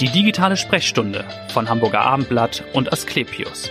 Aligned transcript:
Die 0.00 0.08
digitale 0.08 0.56
Sprechstunde 0.56 1.24
von 1.52 1.68
Hamburger 1.68 2.02
Abendblatt 2.02 2.62
und 2.72 2.92
Asklepios. 2.92 3.68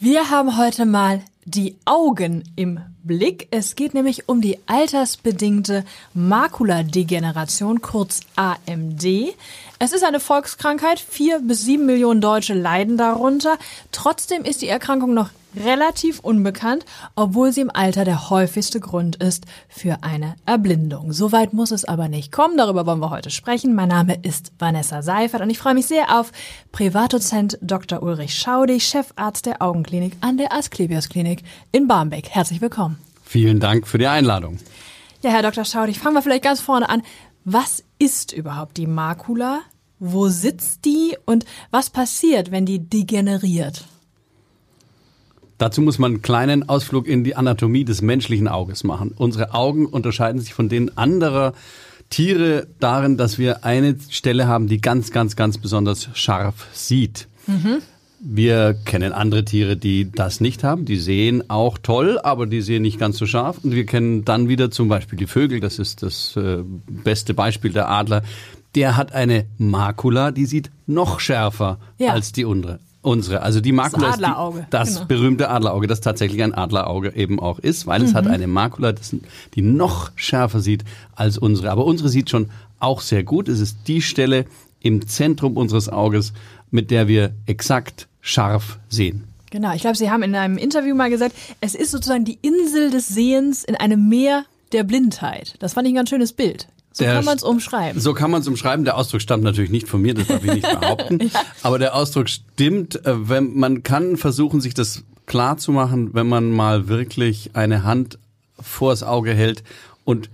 Wir 0.00 0.30
haben 0.30 0.58
heute 0.58 0.84
mal 0.84 1.22
die 1.44 1.76
Augen 1.84 2.42
im 2.56 2.80
Blick. 3.04 3.46
Es 3.52 3.76
geht 3.76 3.94
nämlich 3.94 4.28
um 4.28 4.40
die 4.40 4.58
altersbedingte 4.66 5.84
Makuladegeneration, 6.12 7.82
kurz 7.82 8.22
AMD. 8.34 9.04
Es 9.78 9.92
ist 9.92 10.02
eine 10.02 10.18
Volkskrankheit. 10.18 10.98
Vier 10.98 11.38
bis 11.38 11.64
sieben 11.64 11.86
Millionen 11.86 12.20
Deutsche 12.20 12.54
leiden 12.54 12.96
darunter. 12.96 13.58
Trotzdem 13.92 14.42
ist 14.42 14.60
die 14.60 14.68
Erkrankung 14.68 15.14
noch 15.14 15.30
relativ 15.56 16.20
unbekannt, 16.20 16.84
obwohl 17.14 17.52
sie 17.52 17.60
im 17.60 17.70
Alter 17.72 18.04
der 18.04 18.30
häufigste 18.30 18.80
Grund 18.80 19.16
ist 19.16 19.44
für 19.68 19.98
eine 20.02 20.36
Erblindung. 20.46 21.12
Soweit 21.12 21.52
muss 21.52 21.70
es 21.70 21.84
aber 21.84 22.08
nicht 22.08 22.32
kommen. 22.32 22.56
Darüber 22.56 22.86
wollen 22.86 23.00
wir 23.00 23.10
heute 23.10 23.30
sprechen. 23.30 23.74
Mein 23.74 23.88
Name 23.88 24.18
ist 24.22 24.52
Vanessa 24.58 25.02
Seifert 25.02 25.42
und 25.42 25.50
ich 25.50 25.58
freue 25.58 25.74
mich 25.74 25.86
sehr 25.86 26.18
auf 26.18 26.32
Privatdozent 26.72 27.58
Dr. 27.60 28.02
Ulrich 28.02 28.34
Schaudig, 28.34 28.84
Chefarzt 28.84 29.46
der 29.46 29.62
Augenklinik 29.62 30.14
an 30.20 30.36
der 30.36 30.52
Asklepios 30.52 31.08
Klinik 31.08 31.42
in 31.72 31.88
Barmbek. 31.88 32.30
Herzlich 32.30 32.60
willkommen. 32.60 32.98
Vielen 33.22 33.60
Dank 33.60 33.86
für 33.86 33.98
die 33.98 34.06
Einladung. 34.06 34.58
Ja, 35.22 35.30
Herr 35.30 35.42
Dr. 35.42 35.64
Schaudig, 35.64 35.98
fangen 35.98 36.14
wir 36.14 36.22
vielleicht 36.22 36.44
ganz 36.44 36.60
vorne 36.60 36.88
an. 36.88 37.02
Was 37.44 37.82
ist 37.98 38.32
überhaupt 38.32 38.76
die 38.76 38.86
Makula? 38.86 39.60
Wo 39.98 40.28
sitzt 40.28 40.84
die 40.84 41.16
und 41.24 41.44
was 41.70 41.88
passiert, 41.88 42.50
wenn 42.50 42.66
die 42.66 42.78
degeneriert? 42.78 43.84
Dazu 45.58 45.82
muss 45.82 45.98
man 45.98 46.12
einen 46.12 46.22
kleinen 46.22 46.68
Ausflug 46.68 47.06
in 47.06 47.24
die 47.24 47.36
Anatomie 47.36 47.84
des 47.84 48.02
menschlichen 48.02 48.48
Auges 48.48 48.84
machen. 48.84 49.12
Unsere 49.16 49.54
Augen 49.54 49.86
unterscheiden 49.86 50.40
sich 50.40 50.54
von 50.54 50.68
denen 50.68 50.96
anderer 50.96 51.54
Tiere 52.10 52.66
darin, 52.80 53.16
dass 53.16 53.38
wir 53.38 53.64
eine 53.64 53.96
Stelle 54.10 54.46
haben, 54.46 54.68
die 54.68 54.80
ganz, 54.80 55.10
ganz, 55.10 55.36
ganz 55.36 55.58
besonders 55.58 56.08
scharf 56.14 56.66
sieht. 56.72 57.28
Mhm. 57.46 57.78
Wir 58.26 58.74
kennen 58.86 59.12
andere 59.12 59.44
Tiere, 59.44 59.76
die 59.76 60.10
das 60.10 60.40
nicht 60.40 60.64
haben. 60.64 60.86
Die 60.86 60.96
sehen 60.96 61.50
auch 61.50 61.76
toll, 61.76 62.18
aber 62.22 62.46
die 62.46 62.62
sehen 62.62 62.82
nicht 62.82 62.98
ganz 62.98 63.18
so 63.18 63.26
scharf. 63.26 63.58
Und 63.62 63.74
wir 63.74 63.84
kennen 63.84 64.24
dann 64.24 64.48
wieder 64.48 64.70
zum 64.70 64.88
Beispiel 64.88 65.18
die 65.18 65.26
Vögel. 65.26 65.60
Das 65.60 65.78
ist 65.78 66.02
das 66.02 66.34
äh, 66.36 66.62
beste 66.86 67.34
Beispiel 67.34 67.72
der 67.72 67.90
Adler. 67.90 68.22
Der 68.74 68.96
hat 68.96 69.12
eine 69.12 69.44
Makula, 69.58 70.30
die 70.30 70.46
sieht 70.46 70.70
noch 70.86 71.20
schärfer 71.20 71.78
ja. 71.98 72.12
als 72.12 72.32
die 72.32 72.44
unsere. 72.44 72.80
Unsere, 73.04 73.42
also 73.42 73.60
die 73.60 73.72
Makula 73.72 74.06
das 74.06 74.14
Adlerauge, 74.14 74.58
ist 74.60 74.66
die, 74.66 74.70
das 74.70 74.94
genau. 74.94 75.06
berühmte 75.06 75.50
Adlerauge, 75.50 75.86
das 75.86 76.00
tatsächlich 76.00 76.42
ein 76.42 76.54
Adlerauge 76.54 77.14
eben 77.14 77.38
auch 77.38 77.58
ist, 77.58 77.86
weil 77.86 78.02
es 78.02 78.12
mhm. 78.12 78.16
hat 78.16 78.26
eine 78.26 78.46
Makula, 78.46 78.94
die 79.54 79.60
noch 79.60 80.10
schärfer 80.16 80.60
sieht 80.60 80.84
als 81.14 81.36
unsere. 81.36 81.70
Aber 81.70 81.84
unsere 81.84 82.08
sieht 82.08 82.30
schon 82.30 82.48
auch 82.80 83.02
sehr 83.02 83.22
gut. 83.22 83.48
Es 83.48 83.60
ist 83.60 83.76
die 83.88 84.00
Stelle 84.00 84.46
im 84.80 85.06
Zentrum 85.06 85.58
unseres 85.58 85.90
Auges, 85.90 86.32
mit 86.70 86.90
der 86.90 87.06
wir 87.06 87.34
exakt 87.44 88.08
scharf 88.22 88.78
sehen. 88.88 89.24
Genau, 89.50 89.74
ich 89.74 89.82
glaube, 89.82 89.98
Sie 89.98 90.10
haben 90.10 90.22
in 90.22 90.34
einem 90.34 90.56
Interview 90.56 90.94
mal 90.94 91.10
gesagt, 91.10 91.36
es 91.60 91.74
ist 91.74 91.90
sozusagen 91.90 92.24
die 92.24 92.38
Insel 92.40 92.90
des 92.90 93.08
Sehens 93.08 93.64
in 93.64 93.76
einem 93.76 94.08
Meer 94.08 94.46
der 94.72 94.82
Blindheit. 94.82 95.56
Das 95.58 95.74
fand 95.74 95.86
ich 95.86 95.92
ein 95.92 95.96
ganz 95.96 96.08
schönes 96.08 96.32
Bild. 96.32 96.68
So 96.96 97.02
der, 97.02 97.14
kann 97.14 97.24
man 97.24 97.36
es 97.36 97.42
umschreiben. 97.42 98.00
So 98.00 98.14
kann 98.14 98.30
man 98.30 98.40
es 98.40 98.46
umschreiben. 98.46 98.84
Der 98.84 98.96
Ausdruck 98.96 99.20
stammt 99.20 99.42
natürlich 99.42 99.70
nicht 99.72 99.88
von 99.88 100.00
mir, 100.00 100.14
das 100.14 100.28
darf 100.28 100.44
ich 100.44 100.54
nicht 100.54 100.80
behaupten. 100.80 101.18
ja. 101.20 101.40
Aber 101.64 101.80
der 101.80 101.96
Ausdruck 101.96 102.28
stimmt. 102.28 103.04
Äh, 103.04 103.28
wenn, 103.28 103.58
man 103.58 103.82
kann 103.82 104.16
versuchen, 104.16 104.60
sich 104.60 104.74
das 104.74 105.02
klar 105.26 105.56
zu 105.56 105.72
machen, 105.72 106.14
wenn 106.14 106.28
man 106.28 106.52
mal 106.52 106.86
wirklich 106.86 107.50
eine 107.54 107.82
Hand 107.82 108.18
vors 108.60 109.02
Auge 109.02 109.34
hält 109.34 109.64
und 110.04 110.30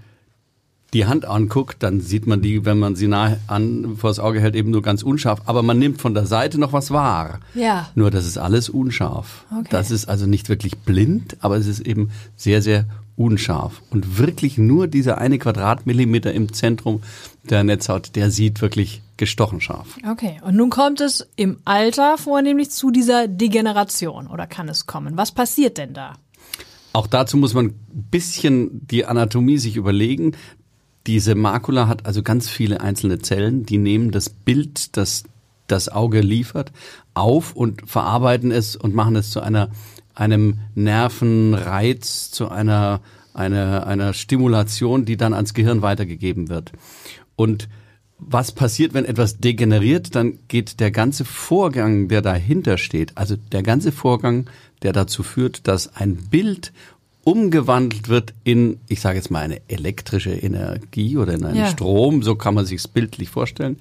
die 0.92 1.06
Hand 1.06 1.25
anguckt, 1.25 1.83
dann 1.83 2.00
sieht 2.00 2.27
man 2.27 2.42
die, 2.42 2.66
wenn 2.66 2.78
man 2.78 2.94
sie 2.94 3.06
nah 3.06 3.36
an 3.47 3.97
vors 3.97 4.19
Auge 4.19 4.41
hält, 4.41 4.55
eben 4.55 4.70
nur 4.70 4.83
ganz 4.83 5.03
unscharf. 5.03 5.41
Aber 5.47 5.62
man 5.62 5.78
nimmt 5.78 6.00
von 6.00 6.12
der 6.12 6.27
Seite 6.27 6.58
noch 6.58 6.75
was 6.75 6.91
wahr. 6.91 7.41
Ja. 7.55 7.88
Nur 7.94 8.11
das 8.11 8.27
ist 8.27 8.36
alles 8.36 8.69
unscharf. 8.69 9.47
Okay. 9.50 9.69
Das 9.70 9.91
ist 9.91 10.08
also 10.11 10.27
nicht 10.27 10.50
wirklich 10.50 10.76
blind, 10.78 11.38
aber 11.41 11.56
es 11.56 11.66
ist 11.66 11.81
eben 11.81 12.10
sehr, 12.37 12.60
sehr 12.60 12.84
unscharf. 13.20 13.82
Und 13.91 14.19
wirklich 14.19 14.56
nur 14.56 14.86
dieser 14.86 15.19
eine 15.19 15.38
Quadratmillimeter 15.38 16.32
im 16.32 16.54
Zentrum 16.54 17.03
der 17.44 17.62
Netzhaut, 17.64 18.16
der 18.16 18.31
sieht 18.31 18.62
wirklich 18.62 19.03
gestochen 19.19 19.60
scharf. 19.60 19.98
Okay, 20.10 20.41
und 20.42 20.56
nun 20.56 20.70
kommt 20.70 21.03
es 21.03 21.28
im 21.36 21.58
Alter 21.66 22.16
vornehmlich 22.16 22.70
zu 22.70 22.91
dieser 22.91 23.28
Degeneration 23.28 24.26
oder 24.26 24.47
kann 24.47 24.70
es 24.70 24.86
kommen? 24.86 25.19
Was 25.19 25.32
passiert 25.32 25.76
denn 25.76 25.92
da? 25.92 26.14
Auch 26.94 27.06
dazu 27.06 27.36
muss 27.36 27.53
man 27.53 27.66
ein 27.66 28.08
bisschen 28.10 28.86
die 28.88 29.04
Anatomie 29.04 29.58
sich 29.58 29.76
überlegen. 29.76 30.32
Diese 31.06 31.34
Makula 31.34 31.88
hat 31.88 32.06
also 32.06 32.22
ganz 32.22 32.48
viele 32.48 32.81
einzelne 32.81 33.19
Zellen, 33.19 33.66
die 33.66 33.78
nehmen 33.78 34.12
das 34.12 34.31
Bild, 34.31 34.97
das 34.97 35.25
das 35.66 35.88
Auge 35.88 36.20
liefert, 36.20 36.72
auf 37.14 37.54
und 37.54 37.88
verarbeiten 37.88 38.50
es 38.50 38.75
und 38.75 38.92
machen 38.92 39.14
es 39.14 39.31
zu 39.31 39.41
einer 39.41 39.69
einem 40.15 40.59
Nervenreiz, 40.75 42.31
zu 42.31 42.48
einer, 42.48 43.00
einer, 43.34 43.87
einer 43.87 44.12
Stimulation, 44.12 45.04
die 45.04 45.16
dann 45.16 45.34
ans 45.34 45.54
Gehirn 45.54 45.82
weitergegeben 45.82 46.48
wird. 46.48 46.72
Und 47.37 47.69
was 48.19 48.53
passiert, 48.53 48.93
wenn 48.93 49.06
etwas 49.06 49.38
degeneriert, 49.38 50.15
dann 50.15 50.38
geht 50.49 50.78
der 50.81 50.91
ganze 50.91 51.25
Vorgang, 51.25 52.09
der 52.09 52.20
dahinter 52.20 52.76
steht, 52.76 53.16
also 53.16 53.37
der 53.37 53.62
ganze 53.62 53.93
Vorgang, 53.93 54.49
der 54.82 54.93
dazu 54.93 55.22
führt, 55.22 55.66
dass 55.66 55.97
ein 55.97 56.16
Bild 56.16 56.72
umgewandelt 57.25 58.09
wird 58.09 58.34
in, 58.44 58.78
ich 58.88 59.00
sage 59.00 59.16
jetzt 59.16 59.31
mal, 59.31 59.41
eine 59.41 59.60
elektrische 59.69 60.32
Energie 60.32 61.16
oder 61.16 61.34
in 61.34 61.44
einen 61.44 61.56
ja. 61.56 61.66
Strom, 61.69 62.22
so 62.22 62.34
kann 62.34 62.54
man 62.54 62.66
sich 62.66 62.78
es 62.78 62.88
bildlich 62.88 63.28
vorstellen. 63.28 63.78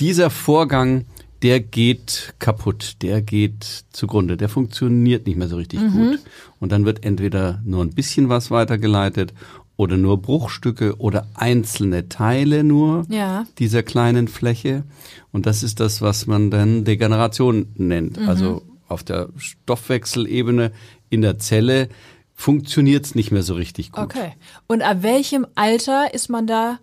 Dieser 0.00 0.30
Vorgang 0.30 1.04
der 1.42 1.60
geht 1.60 2.34
kaputt, 2.38 2.96
der 3.02 3.22
geht 3.22 3.84
zugrunde, 3.92 4.36
der 4.36 4.48
funktioniert 4.48 5.26
nicht 5.26 5.36
mehr 5.36 5.48
so 5.48 5.56
richtig 5.56 5.80
mhm. 5.80 5.92
gut. 5.92 6.20
Und 6.58 6.72
dann 6.72 6.84
wird 6.84 7.04
entweder 7.04 7.62
nur 7.64 7.84
ein 7.84 7.90
bisschen 7.90 8.28
was 8.28 8.50
weitergeleitet 8.50 9.32
oder 9.76 9.96
nur 9.96 10.20
Bruchstücke 10.20 10.96
oder 10.98 11.28
einzelne 11.34 12.08
Teile 12.08 12.64
nur 12.64 13.06
ja. 13.08 13.46
dieser 13.58 13.84
kleinen 13.84 14.26
Fläche. 14.26 14.82
Und 15.30 15.46
das 15.46 15.62
ist 15.62 15.78
das, 15.78 16.02
was 16.02 16.26
man 16.26 16.50
dann 16.50 16.84
Degeneration 16.84 17.66
nennt. 17.76 18.20
Mhm. 18.20 18.28
Also 18.28 18.62
auf 18.88 19.04
der 19.04 19.28
Stoffwechselebene 19.36 20.72
in 21.10 21.22
der 21.22 21.38
Zelle 21.38 21.88
funktioniert 22.34 23.04
es 23.04 23.14
nicht 23.14 23.30
mehr 23.30 23.42
so 23.42 23.54
richtig 23.54 23.92
gut. 23.92 24.04
Okay. 24.04 24.32
Und 24.66 24.82
ab 24.82 25.02
welchem 25.02 25.46
Alter 25.54 26.12
ist 26.12 26.28
man 26.28 26.48
da 26.48 26.78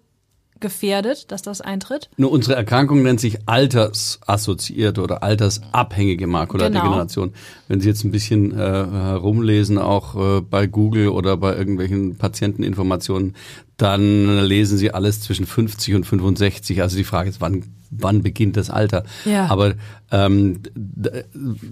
gefährdet, 0.66 1.32
dass 1.32 1.44
das 1.44 1.62
eintritt? 1.62 2.10
Nur 2.18 2.32
unsere 2.32 2.56
Erkrankung 2.56 3.04
nennt 3.04 3.20
sich 3.20 3.38
altersassoziierte 3.46 5.04
oder 5.04 5.22
altersabhängige 5.22 6.26
Makuladegeneration. 6.26 7.28
Genau. 7.28 7.40
Wenn 7.68 7.82
Sie 7.82 7.88
jetzt 7.88 8.04
ein 8.04 8.10
bisschen 8.10 8.52
äh, 8.52 8.58
herumlesen, 8.58 9.78
auch 9.78 10.16
äh, 10.16 10.42
bei 10.42 10.66
Google 10.66 11.10
oder 11.10 11.38
bei 11.38 11.56
irgendwelchen 11.56 12.18
Patienteninformationen, 12.18 13.36
dann 13.78 14.46
lesen 14.46 14.78
Sie 14.78 14.92
alles 14.92 15.22
zwischen 15.22 15.46
50 15.46 15.96
und 15.96 16.06
65. 16.06 16.82
Also 16.82 16.98
die 16.98 17.04
Frage 17.04 17.30
ist, 17.30 17.42
wann 17.42 17.64
wann 18.02 18.24
beginnt 18.24 18.58
das 18.58 18.70
Alter? 18.70 19.04
Ja. 19.26 19.48
Aber 19.48 19.74
ähm, 20.12 20.60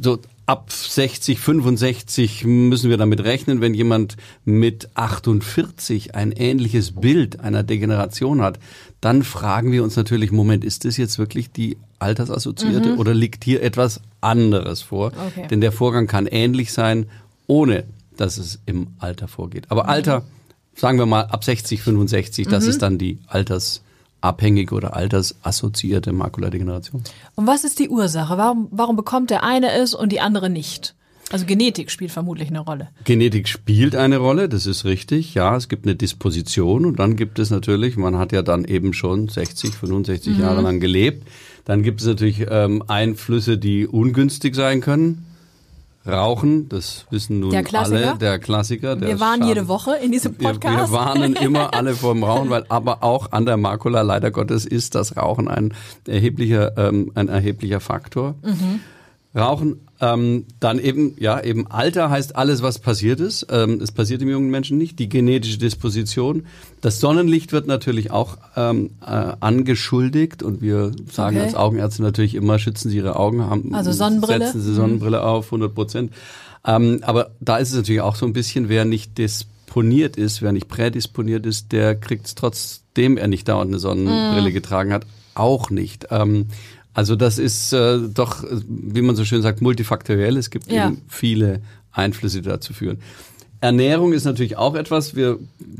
so 0.01 0.19
ab 0.45 0.71
60, 0.71 1.39
65 1.39 2.45
müssen 2.45 2.89
wir 2.89 2.97
damit 2.97 3.23
rechnen, 3.23 3.61
wenn 3.61 3.73
jemand 3.73 4.17
mit 4.45 4.89
48 4.95 6.15
ein 6.15 6.31
ähnliches 6.31 6.91
Bild 6.91 7.39
einer 7.39 7.63
Degeneration 7.63 8.41
hat, 8.41 8.59
dann 9.01 9.23
fragen 9.23 9.71
wir 9.71 9.83
uns 9.83 9.95
natürlich, 9.95 10.31
Moment, 10.31 10.63
ist 10.63 10.85
das 10.85 10.97
jetzt 10.97 11.17
wirklich 11.19 11.51
die 11.51 11.77
Altersassoziierte 11.99 12.93
mhm. 12.93 12.99
oder 12.99 13.13
liegt 13.13 13.43
hier 13.43 13.61
etwas 13.63 14.01
anderes 14.21 14.81
vor? 14.81 15.11
Okay. 15.27 15.47
Denn 15.49 15.61
der 15.61 15.71
Vorgang 15.71 16.07
kann 16.07 16.27
ähnlich 16.27 16.73
sein, 16.73 17.07
ohne 17.47 17.85
dass 18.17 18.37
es 18.37 18.59
im 18.65 18.87
Alter 18.99 19.27
vorgeht. 19.27 19.65
Aber 19.69 19.83
mhm. 19.83 19.89
Sagen 20.75 20.97
wir 20.97 21.05
mal 21.05 21.25
ab 21.25 21.43
60, 21.43 21.81
65, 21.81 22.47
das 22.47 22.63
mhm. 22.63 22.69
ist 22.69 22.81
dann 22.81 22.97
die 22.97 23.19
altersabhängige 23.27 24.73
oder 24.73 24.95
altersassoziierte 24.95 26.11
Makuladegeneration. 26.13 27.03
Und 27.35 27.47
was 27.47 27.63
ist 27.63 27.79
die 27.79 27.89
Ursache? 27.89 28.37
Warum, 28.37 28.67
warum 28.71 28.95
bekommt 28.95 29.29
der 29.29 29.43
eine 29.43 29.71
es 29.71 29.93
und 29.93 30.11
die 30.11 30.19
andere 30.19 30.49
nicht? 30.49 30.95
Also 31.31 31.45
Genetik 31.45 31.89
spielt 31.89 32.11
vermutlich 32.11 32.49
eine 32.49 32.59
Rolle. 32.59 32.89
Genetik 33.05 33.47
spielt 33.47 33.95
eine 33.95 34.17
Rolle, 34.17 34.49
das 34.49 34.67
ist 34.67 34.85
richtig. 34.85 35.33
Ja, 35.33 35.55
es 35.55 35.67
gibt 35.67 35.85
eine 35.85 35.95
Disposition 35.95 36.85
und 36.85 36.99
dann 36.99 37.15
gibt 37.15 37.39
es 37.39 37.49
natürlich, 37.49 37.97
man 37.97 38.17
hat 38.17 38.31
ja 38.31 38.41
dann 38.41 38.65
eben 38.65 38.93
schon 38.93 39.29
60, 39.29 39.73
65 39.73 40.35
mhm. 40.35 40.41
Jahre 40.41 40.61
lang 40.61 40.79
gelebt. 40.79 41.27
Dann 41.65 41.81
gibt 41.81 42.01
es 42.01 42.07
natürlich 42.07 42.45
ähm, 42.49 42.83
Einflüsse, 42.87 43.57
die 43.57 43.87
ungünstig 43.87 44.53
sein 44.55 44.81
können. 44.81 45.25
Rauchen, 46.05 46.67
das 46.67 47.05
wissen 47.11 47.39
nun 47.39 47.51
der 47.51 47.63
alle, 47.73 48.15
der 48.19 48.37
Klassiker. 48.37 48.95
Der 48.97 49.07
wir 49.07 49.19
warnen 49.21 49.47
jede 49.47 49.69
Woche 49.69 49.95
in 49.95 50.11
diesem 50.11 50.35
Podcast. 50.35 50.91
Wir, 50.91 50.99
wir 50.99 51.05
warnen 51.05 51.35
immer 51.41 51.73
alle 51.73 51.93
vor 51.95 52.13
dem 52.13 52.23
Rauchen, 52.23 52.49
weil 52.49 52.65
aber 52.67 53.03
auch 53.03 53.31
an 53.31 53.45
der 53.45 53.55
Makula 53.55 54.01
leider 54.01 54.29
Gottes 54.29 54.65
ist 54.65 54.95
das 54.95 55.15
Rauchen 55.15 55.47
ein 55.47 55.73
erheblicher, 56.05 56.77
ähm, 56.77 57.11
ein 57.15 57.29
erheblicher 57.29 57.79
Faktor. 57.79 58.35
Mhm. 58.43 58.81
Rauchen, 59.35 59.79
ähm, 59.99 60.45
dann 60.59 60.79
eben, 60.79 61.15
ja, 61.19 61.41
eben 61.43 61.65
Alter 61.67 62.09
heißt 62.09 62.35
alles, 62.35 62.61
was 62.61 62.77
passiert 62.79 63.19
ist. 63.19 63.47
Ähm, 63.49 63.79
es 63.81 63.91
passiert 63.91 64.21
im 64.21 64.29
jungen 64.29 64.51
Menschen 64.51 64.77
nicht. 64.77 64.99
Die 64.99 65.09
genetische 65.09 65.57
Disposition. 65.57 66.45
Das 66.81 66.99
Sonnenlicht 66.99 67.51
wird 67.51 67.65
natürlich 67.65 68.11
auch 68.11 68.37
ähm, 68.55 68.91
äh, 69.01 69.31
angeschuldigt 69.39 70.43
und 70.43 70.61
wir 70.61 70.91
sagen 71.11 71.37
Okay. 71.37 71.45
als 71.45 71.55
Augenärzte 71.55 72.03
natürlich 72.03 72.35
immer, 72.35 72.59
schützen 72.59 72.89
Sie 72.91 72.97
Ihre 72.97 73.15
Augen, 73.15 73.41
haben, 73.43 73.73
Also 73.73 73.91
Sonnenbrille? 73.91 74.45
setzen 74.45 74.61
Sie 74.61 74.73
Sonnenbrille 74.73 75.23
auf, 75.23 75.45
100 75.45 75.73
Prozent. 75.73 76.11
Ähm, 76.65 76.99
aber 77.01 77.31
da 77.39 77.57
ist 77.57 77.71
es 77.71 77.75
natürlich 77.77 78.01
auch 78.01 78.15
so 78.15 78.25
ein 78.25 78.33
bisschen, 78.33 78.69
wer 78.69 78.85
nicht 78.85 79.17
disponiert 79.17 80.15
ist, 80.15 80.41
wer 80.41 80.51
nicht 80.51 80.67
prädisponiert 80.67 81.45
ist, 81.45 81.71
der 81.71 81.95
kriegt 81.95 82.27
es 82.27 82.35
trotzdem 82.35 83.17
er 83.17 83.27
nicht 83.27 83.47
dauernd 83.47 83.69
eine 83.71 83.79
Sonnenbrille 83.79 84.51
getragen 84.51 84.93
hat, 84.93 85.05
auch 85.33 85.69
nicht. 85.71 86.07
Ähm, 86.11 86.47
also 86.93 87.15
das 87.15 87.37
ist 87.39 87.73
äh, 87.73 87.99
doch, 88.13 88.43
äh, 88.43 88.61
wie 88.67 89.01
man 89.01 89.15
so 89.15 89.25
schön 89.25 89.41
sagt, 89.41 89.61
multifaktoriell. 89.61 90.37
Es 90.37 90.49
gibt 90.49 90.71
Ja. 90.71 90.87
eben 90.87 91.01
viele 91.07 91.61
Einflüsse, 91.91 92.41
die 92.41 92.49
dazu 92.49 92.73
führen. 92.73 92.99
Ernährung 93.61 94.13
ist 94.13 94.25
natürlich 94.25 94.57
auch 94.57 94.75
etwas. 94.75 95.15
Wir 95.15 95.39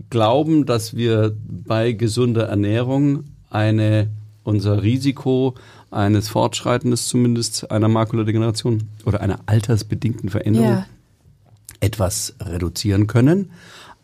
glauben, 0.09 0.65
dass 0.65 0.95
wir 0.95 1.35
bei 1.47 1.91
gesunder 1.91 2.47
Ernährung 2.47 3.25
eine, 3.49 4.09
unser 4.43 4.81
Risiko 4.83 5.55
eines 5.91 6.29
Fortschreitens 6.29 7.07
zumindest 7.07 7.69
einer 7.71 7.87
Makuladegeneration 7.89 8.83
oder 9.05 9.21
einer 9.21 9.39
altersbedingten 9.45 10.29
Veränderung 10.29 10.67
Ja. 10.69 10.85
etwas 11.81 12.35
reduzieren 12.41 13.07
können. 13.07 13.51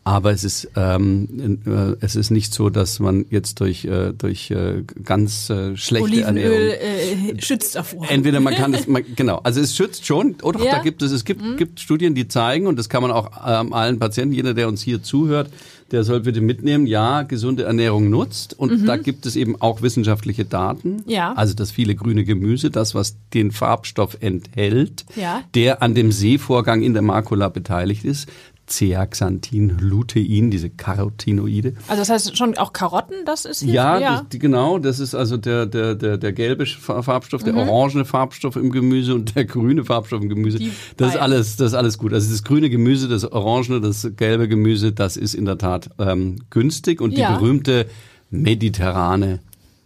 Aber 0.10 0.32
es 0.32 0.44
ist, 0.44 0.68
ähm, 0.76 1.60
äh, 1.68 2.04
es 2.04 2.16
ist 2.16 2.32
nicht 2.32 2.52
so, 2.52 2.72
dass 2.72 3.00
man 3.00 3.26
jetzt 3.30 3.60
durch, 3.60 3.86
äh, 3.86 4.12
durch 4.18 4.50
äh, 4.50 4.82
ganz 5.04 5.52
äh, 5.52 5.78
schlechte 5.78 6.22
Ernährung 6.22 6.58
Olivenöl 6.58 7.36
äh, 7.38 7.42
schützt 7.42 7.76
davor. 7.76 8.10
Entweder 8.10 8.40
man 8.40 8.56
kann 8.56 8.72
das, 8.76 8.88
man, 8.88 9.04
genau, 9.16 9.40
also 9.44 9.62
es 9.62 9.76
schützt 9.76 10.08
schon, 10.08 10.36
oder 10.42 10.64
Ja. 10.66 10.78
da 10.78 10.82
gibt 10.82 11.04
es, 11.04 11.12
es 11.12 11.26
gibt, 11.26 11.44
gibt 11.58 11.80
Studien, 11.80 12.16
die 12.16 12.28
zeigen, 12.28 12.66
und 12.66 12.80
das 12.80 12.90
kann 12.90 13.04
man 13.04 13.12
auch 13.12 13.30
ähm, 13.46 13.72
allen 13.72 14.00
Patienten, 14.00 14.34
jeder, 14.34 14.56
der 14.56 14.68
uns 14.68 14.82
hier 14.82 15.04
zuhört, 15.04 15.52
der 15.92 16.04
soll 16.04 16.20
bitte 16.20 16.40
mitnehmen, 16.42 16.86
ja, 16.86 17.24
gesunde 17.24 17.64
Ernährung 17.64 18.12
nutzt 18.12 18.58
und 18.58 18.86
da 18.86 18.96
gibt 18.98 19.26
es 19.26 19.36
eben 19.36 19.60
auch 19.60 19.82
wissenschaftliche 19.82 20.46
Daten. 20.46 21.02
Ja. 21.08 21.34
Also 21.34 21.56
das 21.56 21.72
viele 21.72 21.96
grüne 21.96 22.26
Gemüse, 22.26 22.70
das, 22.70 22.94
was 22.94 23.16
den 23.34 23.52
Farbstoff 23.52 24.18
enthält, 24.22 25.06
Ja. 25.16 25.42
der 25.56 25.82
an 25.82 25.96
dem 25.96 26.12
Sehvorgang 26.12 26.84
in 26.84 26.94
der 26.94 27.02
Makula 27.02 27.50
beteiligt 27.50 28.06
ist, 28.06 28.30
Zeaxanthin, 28.70 29.78
Lutein, 29.80 30.50
diese 30.52 30.70
Carotinoide. 30.70 31.74
Also 31.88 32.02
das 32.02 32.10
heißt 32.10 32.38
schon 32.38 32.58
auch 32.58 32.72
Karotten, 32.72 33.16
das 33.26 33.46
ist 33.46 33.62
hier? 33.62 33.74
Ja, 33.74 34.00
ja. 34.00 34.26
Das, 34.30 34.40
genau, 34.40 34.80
das 34.80 35.00
ist 35.00 35.16
also 35.16 35.38
der, 35.38 35.66
der, 35.66 35.96
der, 35.96 36.18
der 36.18 36.32
gelbe 36.34 36.66
Fa- 36.66 37.02
Farbstoff, 37.02 37.42
Mhm. 37.42 37.56
der 37.56 37.68
orangene 37.68 38.06
Farbstoff 38.06 38.56
im 38.56 38.72
Gemüse 38.72 39.14
und 39.16 39.36
der 39.36 39.46
grüne 39.46 39.84
Farbstoff 39.84 40.22
im 40.22 40.30
Gemüse. 40.30 40.60
Die 40.60 40.72
Das 40.98 41.16
ist 41.16 41.20
alles, 41.20 41.56
das 41.58 41.68
ist 41.68 41.74
alles 41.74 41.98
gut. 41.98 42.14
Also 42.14 42.32
das 42.32 42.44
grüne 42.44 42.70
Gemüse, 42.70 43.08
das 43.10 43.30
orangene, 43.30 43.82
das 43.82 44.08
gelbe 44.16 44.48
Gemüse, 44.48 44.92
das 44.92 45.18
ist 45.18 45.34
in 45.34 45.46
der 45.46 45.58
Tat 45.58 45.90
ähm, 46.00 46.38
günstig 46.50 47.02
und 47.02 47.18
Ja. 47.18 47.34
die 47.34 47.40
berühmte 47.40 47.88
mediterrane 48.30 49.40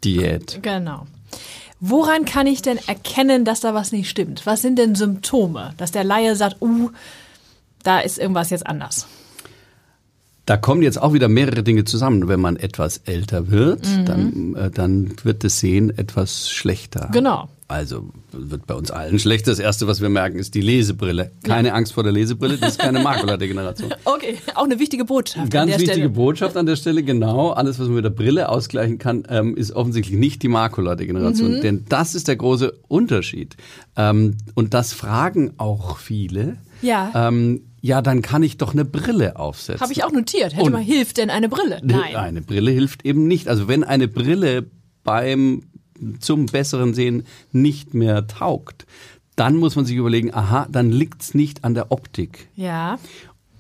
Diät. 0.04 0.60
Genau. 0.62 1.08
Woran 1.80 2.24
kann 2.26 2.48
ich 2.48 2.62
denn 2.62 2.78
erkennen, 2.88 3.44
dass 3.44 3.60
da 3.60 3.74
was 3.74 3.92
nicht 3.92 4.10
stimmt? 4.10 4.46
Was 4.46 4.62
sind 4.62 4.80
denn 4.80 4.96
Symptome, 4.96 5.74
dass 5.78 5.92
der 5.92 6.04
Laie 6.06 6.36
sagt, 6.36 6.62
uh, 6.62 6.92
da 7.84 8.00
ist 8.00 8.18
irgendwas 8.20 8.50
jetzt 8.50 8.66
anders? 8.66 9.08
Da 10.46 10.58
kommen 10.58 10.82
jetzt 10.82 11.02
auch 11.02 11.14
wieder 11.14 11.30
mehrere 11.30 11.64
Dinge 11.64 11.86
zusammen. 11.86 12.28
Wenn 12.28 12.42
man 12.42 12.58
etwas 12.58 12.98
älter 13.06 13.50
wird, 13.50 13.88
Mhm. 13.88 14.06
dann, 14.06 14.56
äh, 14.56 14.70
dann 14.72 15.14
wird 15.24 15.46
das 15.46 15.60
Sehen 15.60 15.98
etwas 15.98 16.52
schlechter. 16.52 17.10
Genau. 17.14 17.48
Also 17.70 18.10
wird 18.34 18.68
bei 18.68 18.74
uns 18.76 18.92
allen 18.92 19.18
schlecht. 19.20 19.48
Das 19.48 19.58
Erste, 19.58 19.88
was 19.88 20.02
wir 20.02 20.10
merken, 20.10 20.38
ist 20.40 20.54
die 20.54 20.60
Lesebrille. 20.60 21.32
Keine 21.44 21.74
Angst 21.74 21.94
vor 21.94 22.04
der 22.04 22.12
Lesebrille, 22.12 22.58
das 22.58 22.72
ist 22.72 22.80
keine 22.80 23.00
Makuladegeneration. 23.04 23.94
Okay, 24.04 24.36
auch 24.56 24.66
eine 24.66 24.80
wichtige 24.80 25.06
Botschaft. 25.06 25.46
an 25.46 25.50
Ganz 25.50 25.72
wichtige 25.72 25.92
Stelle. 25.94 26.10
Botschaft 26.10 26.58
an 26.58 26.66
der 26.66 26.76
Stelle, 26.76 27.04
genau. 27.04 27.52
Alles, 27.52 27.80
was 27.80 27.88
man 27.88 27.96
mit 27.96 28.06
der 28.06 28.10
Brille 28.10 28.50
ausgleichen 28.50 28.98
kann, 29.00 29.24
ähm, 29.30 29.56
ist 29.56 29.72
offensichtlich 29.72 30.20
nicht 30.20 30.44
die 30.44 30.50
Makuladegeneration. 30.50 31.56
Mhm. 31.58 31.62
Denn 31.62 31.86
das 31.88 32.16
ist 32.16 32.28
der 32.28 32.36
große 32.36 32.74
Unterschied. 32.90 33.56
Ähm, 33.96 34.36
und 34.56 34.74
das 34.74 34.92
fragen 34.92 35.54
auch 35.58 35.98
viele. 36.00 36.58
Ja. 36.82 37.12
Ähm, 37.30 37.62
ja, 37.86 38.02
dann 38.02 38.22
kann 38.22 38.44
ich 38.44 38.56
doch 38.56 38.72
eine 38.72 38.86
Brille 38.86 39.36
aufsetzen. 39.36 39.82
Habe 39.82 39.92
ich 39.92 40.06
auch 40.06 40.12
notiert. 40.14 40.54
Hätte 40.54 40.64
Und- 40.64 40.72
mal, 40.72 40.82
hilft 40.82 41.18
denn 41.18 41.30
eine 41.30 41.50
Brille? 41.50 41.82
Nein. 41.84 42.16
Eine 42.16 42.42
Brille 42.42 42.72
hilft 42.72 43.06
eben 43.06 43.28
nicht. 43.28 43.50
Also 43.50 43.68
wenn 43.68 43.84
eine 43.84 44.08
Brille 44.08 44.66
beim 45.04 45.64
zum 46.22 46.46
besseren 46.46 46.94
Sehen 46.94 47.24
nicht 47.52 47.94
mehr 47.94 48.26
taugt, 48.28 48.86
dann 49.36 49.58
muss 49.58 49.76
man 49.76 49.84
sich 49.86 49.98
überlegen, 49.98 50.34
aha, 50.34 50.66
dann 50.72 50.92
liegt's 50.94 51.34
nicht 51.34 51.66
an 51.66 51.74
der 51.74 51.92
Optik. 51.92 52.48
Ja. 52.56 53.00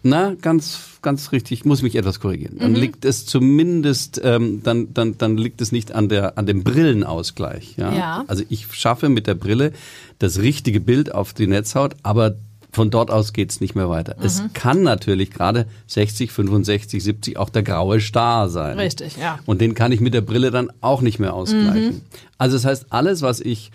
Na, 0.03 0.35
ganz, 0.41 0.79
ganz 1.01 1.33
richtig, 1.33 1.65
muss 1.65 1.81
mich 1.81 1.95
etwas 1.95 2.21
korrigieren. 2.21 2.55
Mhm. 2.55 2.59
Dann 2.59 2.75
liegt 2.75 3.03
es 3.03 3.25
zumindest, 3.25 4.21
ähm, 4.23 4.61
dann, 4.63 4.93
dann, 4.93 5.17
dann 5.17 5.37
liegt 5.37 5.59
es 5.59 5.73
nicht 5.73 5.91
an 5.93 6.07
der, 6.07 6.37
an 6.37 6.45
dem 6.45 6.63
Brillenausgleich. 6.63 7.75
Ja? 7.75 7.93
Ja. 7.93 8.23
Also 8.27 8.43
ich 8.47 8.67
schaffe 8.73 9.09
mit 9.09 9.27
der 9.27 9.35
Brille 9.35 9.73
das 10.19 10.39
richtige 10.39 10.79
Bild 10.79 11.13
auf 11.13 11.33
die 11.33 11.47
Netzhaut, 11.47 11.95
aber 12.03 12.35
von 12.73 12.89
dort 12.89 13.09
aus 13.11 13.31
geht's 13.33 13.61
nicht 13.61 13.75
mehr 13.75 13.89
weiter. 13.89 14.15
Es 14.21 14.41
Mhm. 14.41 14.53
kann 14.53 14.83
natürlich 14.83 15.31
gerade 15.31 15.67
60, 15.87 16.31
65, 16.31 17.01
70 17.03 17.37
auch 17.37 17.49
der 17.49 17.63
graue 17.63 18.01
Star 18.01 18.49
sein. 18.49 18.77
Richtig, 18.77 19.15
ja. 19.17 19.39
Und 19.45 19.61
den 19.61 19.75
kann 19.75 19.91
ich 19.91 20.01
mit 20.01 20.13
der 20.13 20.21
Brille 20.21 20.51
dann 20.51 20.71
auch 20.81 21.01
nicht 21.01 21.19
mehr 21.19 21.33
ausgleichen. 21.33 22.01
Also 22.37 22.55
das 22.57 22.65
heißt, 22.65 22.87
alles, 22.89 23.21
was 23.21 23.39
ich 23.39 23.71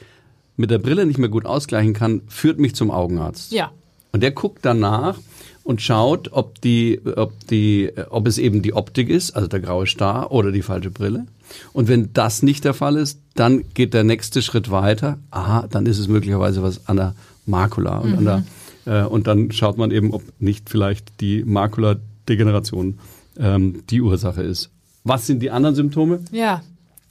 mit 0.57 0.71
der 0.71 0.79
Brille 0.79 1.07
nicht 1.07 1.19
mehr 1.19 1.29
gut 1.31 1.47
ausgleichen 1.47 1.95
kann, 1.95 2.23
führt 2.29 2.59
mich 2.59 2.75
zum 2.75 2.91
Augenarzt. 2.91 3.53
Ja. 3.53 3.71
Und 4.13 4.23
der 4.23 4.33
guckt 4.33 4.59
danach 4.63 5.17
und 5.63 5.81
schaut, 5.81 6.33
ob 6.33 6.61
die, 6.63 7.01
ob 7.17 7.33
die, 7.49 7.93
ob 8.11 8.27
es 8.27 8.39
eben 8.39 8.63
die 8.63 8.73
Optik 8.73 9.11
ist, 9.11 9.37
also 9.37 9.47
der 9.49 9.61
graue 9.61 9.87
Star 9.87 10.33
oder 10.33 10.51
die 10.51 10.63
falsche 10.63 10.91
Brille. 10.91 11.27
Und 11.73 11.89
wenn 11.89 12.13
das 12.15 12.43
nicht 12.43 12.65
der 12.65 12.75
Fall 12.75 12.97
ist, 12.97 13.21
dann 13.37 13.63
geht 13.75 13.95
der 13.95 14.03
nächste 14.03 14.43
Schritt 14.43 14.71
weiter. 14.71 15.19
Aha, 15.31 15.67
dann 15.71 15.87
ist 15.87 15.99
es 15.99 16.09
möglicherweise 16.09 16.63
was 16.63 16.89
an 16.89 16.97
der 16.97 17.15
Makula 17.47 17.99
und 17.99 18.17
an 18.19 18.25
der, 18.25 18.43
äh, 18.89 19.05
und 19.05 19.27
dann 19.27 19.53
schaut 19.53 19.77
man 19.77 19.91
eben, 19.91 20.13
ob 20.13 20.23
nicht 20.39 20.71
vielleicht 20.71 21.21
die 21.21 21.45
Makuladegeneration 21.45 22.99
ähm, 23.39 23.83
die 23.91 24.01
Ursache 24.01 24.43
ist. 24.43 24.71
Was 25.05 25.27
sind 25.27 25.41
die 25.41 25.51
anderen 25.51 25.75
Symptome? 25.75 26.21
Ja. 26.33 26.63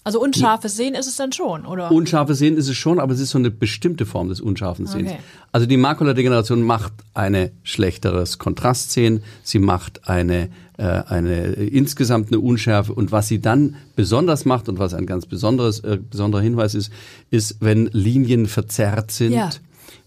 Also 0.04 0.22
unscharfes 0.22 0.78
Sehen 0.78 0.96
ist 0.96 1.08
es 1.08 1.18
dann 1.18 1.34
schon, 1.34 1.66
oder? 1.66 1.92
Unscharfes 1.92 2.38
Sehen 2.38 2.56
ist 2.56 2.70
es 2.70 2.78
schon, 2.78 2.98
aber 3.02 3.14
es 3.14 3.20
ist 3.20 3.32
so 3.32 3.38
eine 3.38 3.52
bestimmte 3.52 4.06
Form 4.06 4.30
des 4.30 4.40
unscharfen 4.40 4.88
Sehens. 4.88 5.12
Okay. 5.12 5.20
Also 5.52 5.68
die 5.68 5.76
Makuladegeneration 5.76 6.62
macht 6.62 6.94
eine 7.14 7.52
schlechteres 7.64 8.40
Kontrastsehen, 8.40 9.22
sie 9.44 9.60
macht 9.60 10.08
eine, 10.08 10.48
äh, 10.78 10.84
eine 10.84 11.48
insgesamt 11.48 12.30
eine 12.30 12.40
Unschärfe 12.40 12.94
und 12.94 13.12
was 13.12 13.28
sie 13.28 13.42
dann 13.42 13.76
besonders 13.98 14.46
macht 14.46 14.70
und 14.70 14.80
was 14.80 14.94
ein 14.94 15.08
ganz 15.08 15.26
besonderes, 15.26 15.82
äh, 15.82 15.98
besonderer 15.98 16.42
Hinweis 16.42 16.74
ist, 16.74 16.90
ist, 17.30 17.58
wenn 17.60 17.88
Linien 17.92 18.46
verzerrt 18.46 19.12
sind, 19.12 19.34
Ja. 19.34 19.50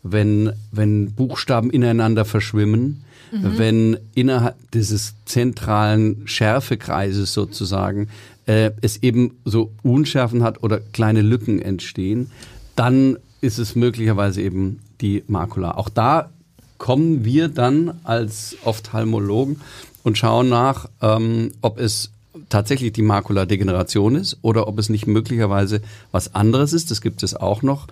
Wenn, 0.02 0.52
wenn 0.72 1.12
Buchstaben 1.12 1.70
ineinander 1.70 2.24
verschwimmen, 2.24 3.04
wenn 3.32 3.96
innerhalb 4.14 4.56
dieses 4.72 5.14
zentralen 5.24 6.22
Schärfekreises 6.26 7.32
sozusagen 7.32 8.08
äh, 8.46 8.72
es 8.80 9.02
eben 9.02 9.36
so 9.44 9.70
Unschärfen 9.82 10.42
hat 10.42 10.62
oder 10.62 10.80
kleine 10.80 11.22
Lücken 11.22 11.62
entstehen, 11.62 12.30
dann 12.74 13.18
ist 13.40 13.58
es 13.58 13.76
möglicherweise 13.76 14.42
eben 14.42 14.80
die 15.00 15.22
Makula. 15.28 15.72
Auch 15.76 15.88
da 15.88 16.30
kommen 16.78 17.24
wir 17.24 17.48
dann 17.48 18.00
als 18.04 18.56
Ophthalmologen 18.64 19.60
und 20.02 20.18
schauen 20.18 20.48
nach, 20.48 20.88
ähm, 21.00 21.52
ob 21.60 21.78
es 21.78 22.10
tatsächlich 22.48 22.92
die 22.92 23.02
Makuladegeneration 23.02 24.16
ist 24.16 24.38
oder 24.42 24.66
ob 24.66 24.78
es 24.78 24.88
nicht 24.88 25.06
möglicherweise 25.06 25.82
was 26.10 26.34
anderes 26.34 26.72
ist. 26.72 26.90
Das 26.90 27.00
gibt 27.00 27.22
es 27.22 27.36
auch 27.36 27.62
noch, 27.62 27.86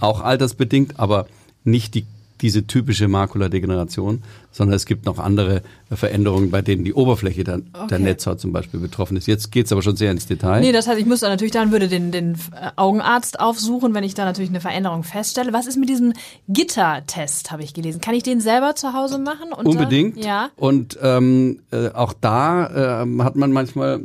auch 0.00 0.20
altersbedingt, 0.20 0.98
aber 0.98 1.26
nicht 1.64 1.94
die 1.94 2.06
diese 2.40 2.66
typische 2.66 3.08
Makuladegeneration, 3.08 4.22
sondern 4.50 4.76
es 4.76 4.86
gibt 4.86 5.06
noch 5.06 5.18
andere 5.18 5.62
Veränderungen, 5.90 6.50
bei 6.50 6.62
denen 6.62 6.84
die 6.84 6.92
Oberfläche 6.92 7.42
der, 7.44 7.58
der 7.58 7.84
Okay. 7.84 7.98
Netzhaut 8.00 8.40
zum 8.40 8.52
Beispiel 8.52 8.80
betroffen 8.80 9.16
ist. 9.16 9.26
Jetzt 9.26 9.52
geht's 9.52 9.72
aber 9.72 9.82
schon 9.82 9.96
sehr 9.96 10.10
ins 10.10 10.26
Detail. 10.26 10.60
Nee, 10.60 10.72
das 10.72 10.86
heißt, 10.86 10.98
ich 10.98 11.06
müsste 11.06 11.26
natürlich 11.26 11.52
dann 11.52 11.72
würde 11.72 11.88
den, 11.88 12.10
den 12.10 12.34
äh, 12.34 12.70
Augenarzt 12.76 13.40
aufsuchen, 13.40 13.94
wenn 13.94 14.04
ich 14.04 14.14
da 14.14 14.24
natürlich 14.24 14.50
eine 14.50 14.60
Veränderung 14.60 15.04
feststelle. 15.04 15.52
Was 15.52 15.66
ist 15.66 15.78
mit 15.78 15.88
diesem 15.88 16.12
Gittertest, 16.48 17.50
habe 17.50 17.62
ich 17.62 17.72
gelesen? 17.72 18.00
Kann 18.00 18.14
ich 18.14 18.24
den 18.24 18.40
selber 18.40 18.74
zu 18.74 18.92
Hause 18.92 19.18
machen? 19.18 19.52
Und 19.56 19.66
Unbedingt. 19.66 20.16
Dann, 20.18 20.24
ja. 20.24 20.50
Und 20.56 20.98
ähm, 21.00 21.60
äh, 21.70 21.90
auch 21.90 22.12
da 22.12 23.02
ähm, 23.02 23.22
hat 23.22 23.36
man 23.36 23.52
manchmal 23.52 24.00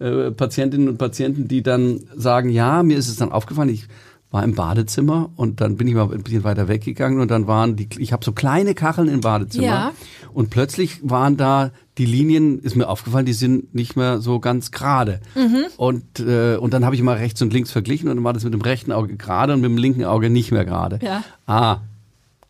äh, 0.00 0.04
äh, 0.04 0.30
Patientinnen 0.30 0.88
und 0.88 0.98
Patienten, 0.98 1.46
die 1.46 1.62
dann 1.62 2.00
sagen, 2.16 2.48
ja, 2.48 2.82
mir 2.82 2.96
ist 2.96 3.08
es 3.08 3.16
dann 3.16 3.32
aufgefallen, 3.32 3.68
ich 3.68 3.86
war 4.30 4.44
im 4.44 4.54
Badezimmer 4.54 5.30
und 5.34 5.60
dann 5.60 5.76
bin 5.76 5.88
ich 5.88 5.94
mal 5.94 6.10
ein 6.12 6.22
bisschen 6.22 6.44
weiter 6.44 6.68
weggegangen 6.68 7.18
und 7.20 7.30
dann 7.30 7.46
waren 7.48 7.74
die, 7.74 7.88
ich 7.98 8.12
habe 8.12 8.24
so 8.24 8.30
kleine 8.32 8.74
Kacheln 8.74 9.08
im 9.08 9.20
Badezimmer 9.22 9.66
Ja. 9.66 9.92
und 10.32 10.50
plötzlich 10.50 11.00
waren 11.02 11.36
da 11.36 11.72
die 11.98 12.06
Linien, 12.06 12.60
ist 12.60 12.76
mir 12.76 12.88
aufgefallen, 12.88 13.26
die 13.26 13.32
sind 13.32 13.74
nicht 13.74 13.96
mehr 13.96 14.20
so 14.20 14.38
ganz 14.38 14.70
gerade. 14.70 15.20
Mhm. 15.34 15.64
Und, 15.76 16.20
äh, 16.20 16.56
und 16.56 16.72
dann 16.72 16.84
habe 16.84 16.94
ich 16.94 17.02
mal 17.02 17.16
rechts 17.16 17.42
und 17.42 17.52
links 17.52 17.72
verglichen 17.72 18.08
und 18.08 18.16
dann 18.16 18.24
war 18.24 18.32
das 18.32 18.44
mit 18.44 18.54
dem 18.54 18.60
rechten 18.60 18.92
Auge 18.92 19.16
gerade 19.16 19.52
und 19.52 19.62
mit 19.62 19.70
dem 19.70 19.76
linken 19.78 20.04
Auge 20.04 20.30
nicht 20.30 20.52
mehr 20.52 20.64
gerade. 20.64 21.00
Ja. 21.02 21.24
Ah, 21.46 21.78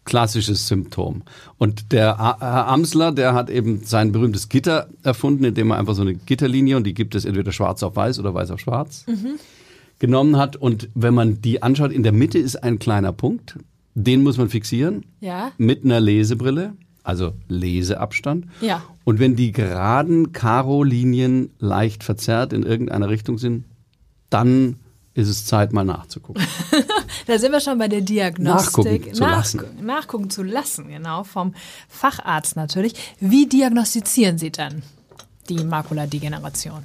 klassisches 0.05 0.67
Symptom. 0.69 1.23
Und 1.57 1.93
der 1.93 2.19
Herr 2.19 2.69
Amsler, 2.69 3.13
der 3.13 3.33
hat 3.35 3.49
eben 3.49 3.83
sein 3.85 4.13
berühmtes 4.13 4.49
Gitter 4.49 4.89
erfunden, 5.03 5.45
indem 5.45 5.71
er 5.71 5.79
einfach 5.79 5.95
so 5.95 6.03
eine 6.03 6.15
Gitterlinie, 6.15 6.77
und 6.77 6.85
die 6.85 6.95
gibt 6.95 7.15
es 7.15 7.25
entweder 7.25 7.53
schwarz 7.53 7.83
auf 7.83 7.97
weiß 7.97 8.19
oder 8.19 8.35
weiß 8.35 8.51
auf 8.51 8.61
schwarz, 8.61 9.05
genommen 10.01 10.37
hat. 10.37 10.57
Und 10.57 10.89
wenn 10.95 11.15
man 11.15 11.41
die 11.41 11.63
anschaut, 11.63 11.93
in 11.93 12.03
der 12.03 12.11
Mitte 12.13 12.39
ist 12.39 12.57
ein 12.57 12.81
kleiner 12.81 13.13
Punkt, 13.13 13.57
den 13.95 14.23
muss 14.25 14.37
man 14.37 14.49
fixieren 14.49 15.05
Ja. 15.21 15.53
mit 15.59 15.85
einer 15.85 16.01
Lesebrille, 16.01 16.73
also 17.05 17.33
Leseabstand. 17.49 18.47
Ja. 18.61 18.83
Und 19.05 19.21
wenn 19.21 19.37
die 19.37 19.53
geraden 19.53 20.33
Karo-Linien 20.33 21.51
leicht 21.59 22.03
verzerrt 22.05 22.53
in 22.53 22.63
irgendeiner 22.65 23.09
Richtung 23.09 23.39
sind, 23.39 23.65
dann 24.31 24.77
ist 25.15 25.29
es 25.29 25.45
Zeit, 25.45 25.73
mal 25.73 25.85
nachzugucken. 25.85 26.43
Da 27.27 27.39
sind 27.39 27.53
wir 27.53 27.61
schon 27.61 27.79
bei 27.79 27.87
der 27.87 28.01
Diagnostik. 28.01 29.07
Nachgucken 29.07 29.15
zu 29.15 29.23
lassen. 29.23 29.61
Nachgucken 29.83 30.31
zu 30.31 30.43
lassen, 30.43 30.89
genau, 30.89 31.23
vom 31.23 31.55
Facharzt 31.89 32.57
natürlich. 32.57 32.95
Wie 33.21 33.47
diagnostizieren 33.47 34.39
Sie 34.39 34.51
dann 34.51 34.83
die 35.49 35.63
Makuladegeneration? 35.63 36.83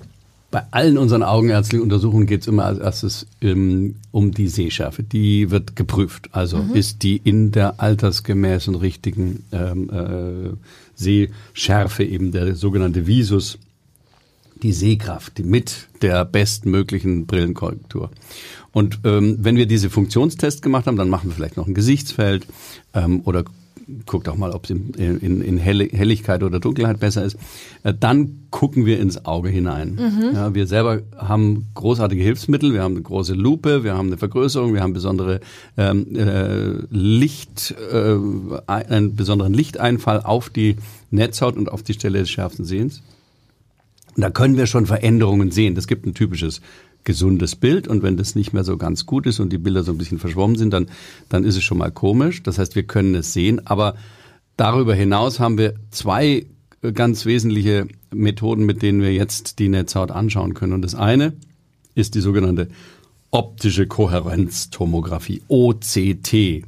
Bei 0.51 0.63
allen 0.71 0.97
unseren 0.97 1.23
augenärztlichen 1.23 1.83
Untersuchungen 1.83 2.27
geht 2.27 2.41
es 2.41 2.47
immer 2.47 2.65
als 2.65 2.79
erstes 2.79 3.27
ähm, 3.41 3.95
um 4.11 4.31
die 4.31 4.47
Sehschärfe. 4.47 5.03
Die 5.03 5.51
wird 5.51 5.75
geprüft. 5.75 6.29
Also 6.31 6.63
ist 6.73 7.03
die 7.03 7.17
in 7.17 7.51
der 7.51 7.81
altersgemäßen 7.81 8.75
richtigen 8.75 9.43
ähm, 9.51 9.89
äh, 9.89 10.55
Sehschärfe 10.95 12.03
eben 12.03 12.31
der 12.31 12.55
sogenannte 12.55 13.07
Visus, 13.07 13.57
die 14.61 14.71
Sehkraft, 14.71 15.37
die 15.37 15.43
mit 15.43 15.87
der 16.01 16.23
bestmöglichen 16.23 17.25
Brillenkorrektur. 17.25 18.11
Und 18.71 18.99
ähm, 19.03 19.37
wenn 19.41 19.57
wir 19.57 19.65
diese 19.65 19.89
Funktionstests 19.89 20.61
gemacht 20.61 20.87
haben, 20.87 20.97
dann 20.97 21.09
machen 21.09 21.29
wir 21.29 21.35
vielleicht 21.35 21.57
noch 21.57 21.67
ein 21.67 21.73
Gesichtsfeld 21.73 22.47
ähm, 22.93 23.21
oder 23.25 23.43
guckt 24.05 24.27
auch 24.29 24.35
mal, 24.35 24.51
ob 24.51 24.65
es 24.65 24.71
in, 24.71 24.93
in, 24.93 25.41
in 25.41 25.57
Helligkeit 25.57 26.43
oder 26.43 26.59
Dunkelheit 26.59 26.99
besser 26.99 27.23
ist. 27.23 27.37
Äh, 27.83 27.93
dann 27.99 28.47
gucken 28.49 28.85
wir 28.85 28.99
ins 28.99 29.25
Auge 29.25 29.49
hinein. 29.49 29.97
Ja, 30.33 30.53
wir 30.53 30.67
selber 30.67 31.01
haben 31.17 31.67
großartige 31.73 32.23
Hilfsmittel. 32.23 32.73
Wir 32.73 32.83
haben 32.83 32.95
eine 32.95 33.03
große 33.03 33.33
Lupe, 33.33 33.83
wir 33.83 33.95
haben 33.95 34.07
eine 34.07 34.17
Vergrößerung, 34.17 34.73
wir 34.73 34.81
haben 34.81 34.93
besondere 34.93 35.39
ähm, 35.77 36.15
äh, 36.15 36.83
Licht, 36.89 37.75
äh, 37.91 38.15
einen 38.67 39.15
besonderen 39.15 39.53
Lichteinfall 39.53 40.21
auf 40.21 40.49
die 40.49 40.77
Netzhaut 41.11 41.57
und 41.57 41.71
auf 41.71 41.83
die 41.83 41.93
Stelle 41.93 42.19
des 42.19 42.29
schärfsten 42.29 42.65
Sehens. 42.65 43.01
Und 44.15 44.21
da 44.21 44.29
können 44.29 44.55
wir 44.55 44.65
schon 44.65 44.85
Veränderungen 44.85 45.51
sehen. 45.51 45.75
Das 45.75 45.87
gibt 45.87 46.05
ein 46.05 46.13
typisches 46.13 46.61
gesundes 47.05 47.55
Bild 47.55 47.87
und 47.87 48.03
wenn 48.03 48.17
das 48.17 48.35
nicht 48.35 48.51
mehr 48.51 48.63
so 48.63 48.77
ganz 48.77 49.05
gut 49.05 49.25
ist 49.25 49.39
und 49.39 49.53
die 49.53 49.57
Bilder 49.57 49.83
so 49.83 49.93
ein 49.93 49.97
bisschen 49.97 50.19
verschwommen 50.19 50.57
sind, 50.57 50.73
dann, 50.73 50.87
dann 51.29 51.45
ist 51.45 51.55
es 51.55 51.63
schon 51.63 51.77
mal 51.77 51.91
komisch. 51.91 52.43
Das 52.43 52.59
heißt, 52.59 52.75
wir 52.75 52.83
können 52.83 53.15
es 53.15 53.31
sehen, 53.31 53.65
aber 53.65 53.95
darüber 54.57 54.93
hinaus 54.93 55.39
haben 55.39 55.57
wir 55.57 55.75
zwei 55.91 56.45
ganz 56.93 57.25
wesentliche 57.25 57.87
Methoden, 58.13 58.65
mit 58.65 58.81
denen 58.81 59.01
wir 59.01 59.13
jetzt 59.13 59.59
die 59.59 59.69
Netzhaut 59.69 60.11
anschauen 60.11 60.53
können. 60.53 60.73
Und 60.73 60.81
das 60.81 60.95
eine 60.95 61.33
ist 61.95 62.15
die 62.15 62.21
sogenannte 62.21 62.67
optische 63.31 63.87
Kohärenztomographie, 63.87 65.41
OCT. 65.47 66.63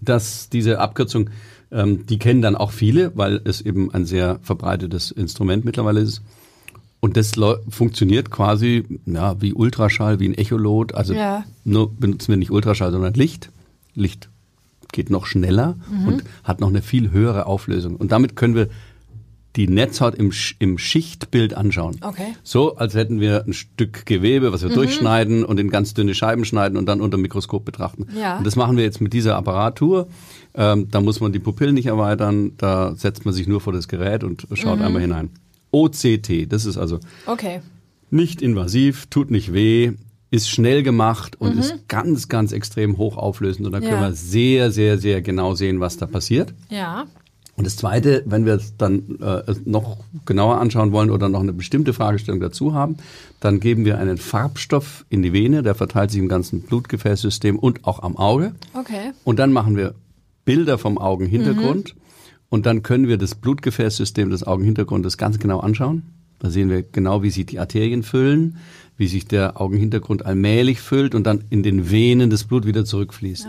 Das, 0.00 0.48
diese 0.48 0.80
Abkürzung, 0.80 1.30
ähm, 1.70 2.06
die 2.06 2.18
kennen 2.18 2.42
dann 2.42 2.56
auch 2.56 2.70
viele, 2.70 3.12
weil 3.16 3.40
es 3.44 3.60
eben 3.60 3.92
ein 3.92 4.04
sehr 4.04 4.38
verbreitetes 4.42 5.10
Instrument 5.10 5.64
mittlerweile 5.64 6.00
ist. 6.00 6.22
Und 7.00 7.16
das 7.16 7.32
funktioniert 7.68 8.30
quasi 8.30 8.84
ja, 9.06 9.40
wie 9.40 9.52
Ultraschall, 9.54 10.18
wie 10.20 10.28
ein 10.28 10.34
Echolot. 10.34 10.94
Also 10.94 11.14
Ja. 11.14 11.44
nur 11.64 11.92
benutzen 11.94 12.28
wir 12.28 12.36
nicht 12.36 12.50
Ultraschall, 12.50 12.90
sondern 12.90 13.14
Licht. 13.14 13.50
Licht 13.94 14.28
geht 14.92 15.10
noch 15.10 15.26
schneller 15.26 15.76
und 16.06 16.24
hat 16.44 16.60
noch 16.60 16.68
eine 16.68 16.82
viel 16.82 17.10
höhere 17.10 17.46
Auflösung. 17.46 17.96
Und 17.96 18.10
damit 18.10 18.36
können 18.36 18.54
wir 18.54 18.68
die 19.56 19.66
Netzhaut 19.68 20.14
im, 20.14 20.32
im 20.60 20.78
Schichtbild 20.78 21.54
anschauen. 21.54 21.96
Okay. 22.02 22.34
So, 22.44 22.76
als 22.76 22.94
hätten 22.94 23.20
wir 23.20 23.44
ein 23.44 23.52
Stück 23.54 24.06
Gewebe, 24.06 24.52
was 24.52 24.62
wir 24.62 24.70
durchschneiden 24.70 25.44
und 25.44 25.58
in 25.58 25.68
ganz 25.70 25.94
dünne 25.94 26.14
Scheiben 26.14 26.44
schneiden 26.44 26.78
und 26.78 26.86
dann 26.86 27.00
unter 27.00 27.16
dem 27.16 27.22
Mikroskop 27.22 27.64
betrachten. 27.64 28.06
Ja. 28.18 28.38
Und 28.38 28.46
das 28.46 28.56
machen 28.56 28.76
wir 28.76 28.84
jetzt 28.84 29.00
mit 29.00 29.12
dieser 29.12 29.36
Apparatur. 29.36 30.08
Ähm, 30.54 30.88
da 30.90 31.00
muss 31.00 31.20
man 31.20 31.32
die 31.32 31.38
Pupillen 31.38 31.74
nicht 31.74 31.86
erweitern, 31.86 32.52
da 32.56 32.94
setzt 32.94 33.24
man 33.24 33.34
sich 33.34 33.46
nur 33.48 33.60
vor 33.60 33.72
das 33.72 33.88
Gerät 33.88 34.22
und 34.24 34.46
schaut 34.54 34.80
einmal 34.80 35.02
hinein. 35.02 35.30
OCT, 35.70 36.46
das 36.50 36.64
ist 36.64 36.76
also 36.78 36.98
Okay. 37.26 37.60
nicht 38.10 38.42
invasiv, 38.42 39.06
tut 39.06 39.30
nicht 39.30 39.52
weh, 39.52 39.92
ist 40.30 40.50
schnell 40.50 40.82
gemacht 40.82 41.36
und 41.40 41.58
ist 41.58 41.88
ganz, 41.88 42.28
ganz 42.28 42.52
extrem 42.52 42.98
hochauflösend. 42.98 43.66
Und 43.66 43.72
da 43.72 43.80
können 43.80 43.92
Ja. 43.92 44.08
wir 44.08 44.12
sehr, 44.12 44.70
sehr, 44.70 44.98
sehr 44.98 45.22
genau 45.22 45.54
sehen, 45.54 45.80
was 45.80 45.96
da 45.96 46.06
passiert. 46.06 46.52
Ja. 46.68 47.06
Und 47.56 47.66
das 47.66 47.76
Zweite, 47.76 48.22
wenn 48.26 48.44
wir 48.46 48.54
es 48.54 48.76
dann 48.76 49.18
äh, 49.20 49.42
noch 49.64 49.96
genauer 50.26 50.60
anschauen 50.60 50.92
wollen 50.92 51.10
oder 51.10 51.28
noch 51.28 51.40
eine 51.40 51.52
bestimmte 51.52 51.92
Fragestellung 51.92 52.40
dazu 52.40 52.72
haben, 52.72 52.98
dann 53.40 53.58
geben 53.58 53.84
wir 53.84 53.98
einen 53.98 54.16
Farbstoff 54.18 55.04
in 55.08 55.22
die 55.22 55.32
Vene, 55.32 55.62
der 55.64 55.74
verteilt 55.74 56.10
sich 56.12 56.20
im 56.20 56.28
ganzen 56.28 56.60
Blutgefäßsystem 56.62 57.58
und 57.58 57.84
auch 57.84 58.02
am 58.02 58.16
Auge. 58.16 58.52
Okay. 58.74 59.12
Und 59.24 59.38
dann 59.38 59.52
machen 59.52 59.76
wir 59.76 59.94
Bilder 60.44 60.78
vom 60.78 60.98
Augenhintergrund 60.98 61.94
und 62.50 62.66
dann 62.66 62.82
können 62.82 63.08
wir 63.08 63.18
das 63.18 63.34
Blutgefäßsystem 63.34 64.30
des 64.30 64.44
Augenhintergrundes 64.46 65.16
ganz 65.18 65.38
genau 65.38 65.60
anschauen. 65.60 66.02
Da 66.38 66.50
sehen 66.50 66.70
wir 66.70 66.82
genau, 66.82 67.22
wie 67.24 67.30
sich 67.30 67.46
die 67.46 67.58
Arterien 67.58 68.02
füllen, 68.04 68.58
wie 68.96 69.08
sich 69.08 69.26
der 69.26 69.60
Augenhintergrund 69.60 70.24
allmählich 70.24 70.80
füllt 70.80 71.14
und 71.14 71.26
dann 71.26 71.44
in 71.50 71.62
den 71.62 71.90
Venen 71.90 72.30
das 72.30 72.44
Blut 72.44 72.64
wieder 72.64 72.84
zurückfließt. 72.84 73.48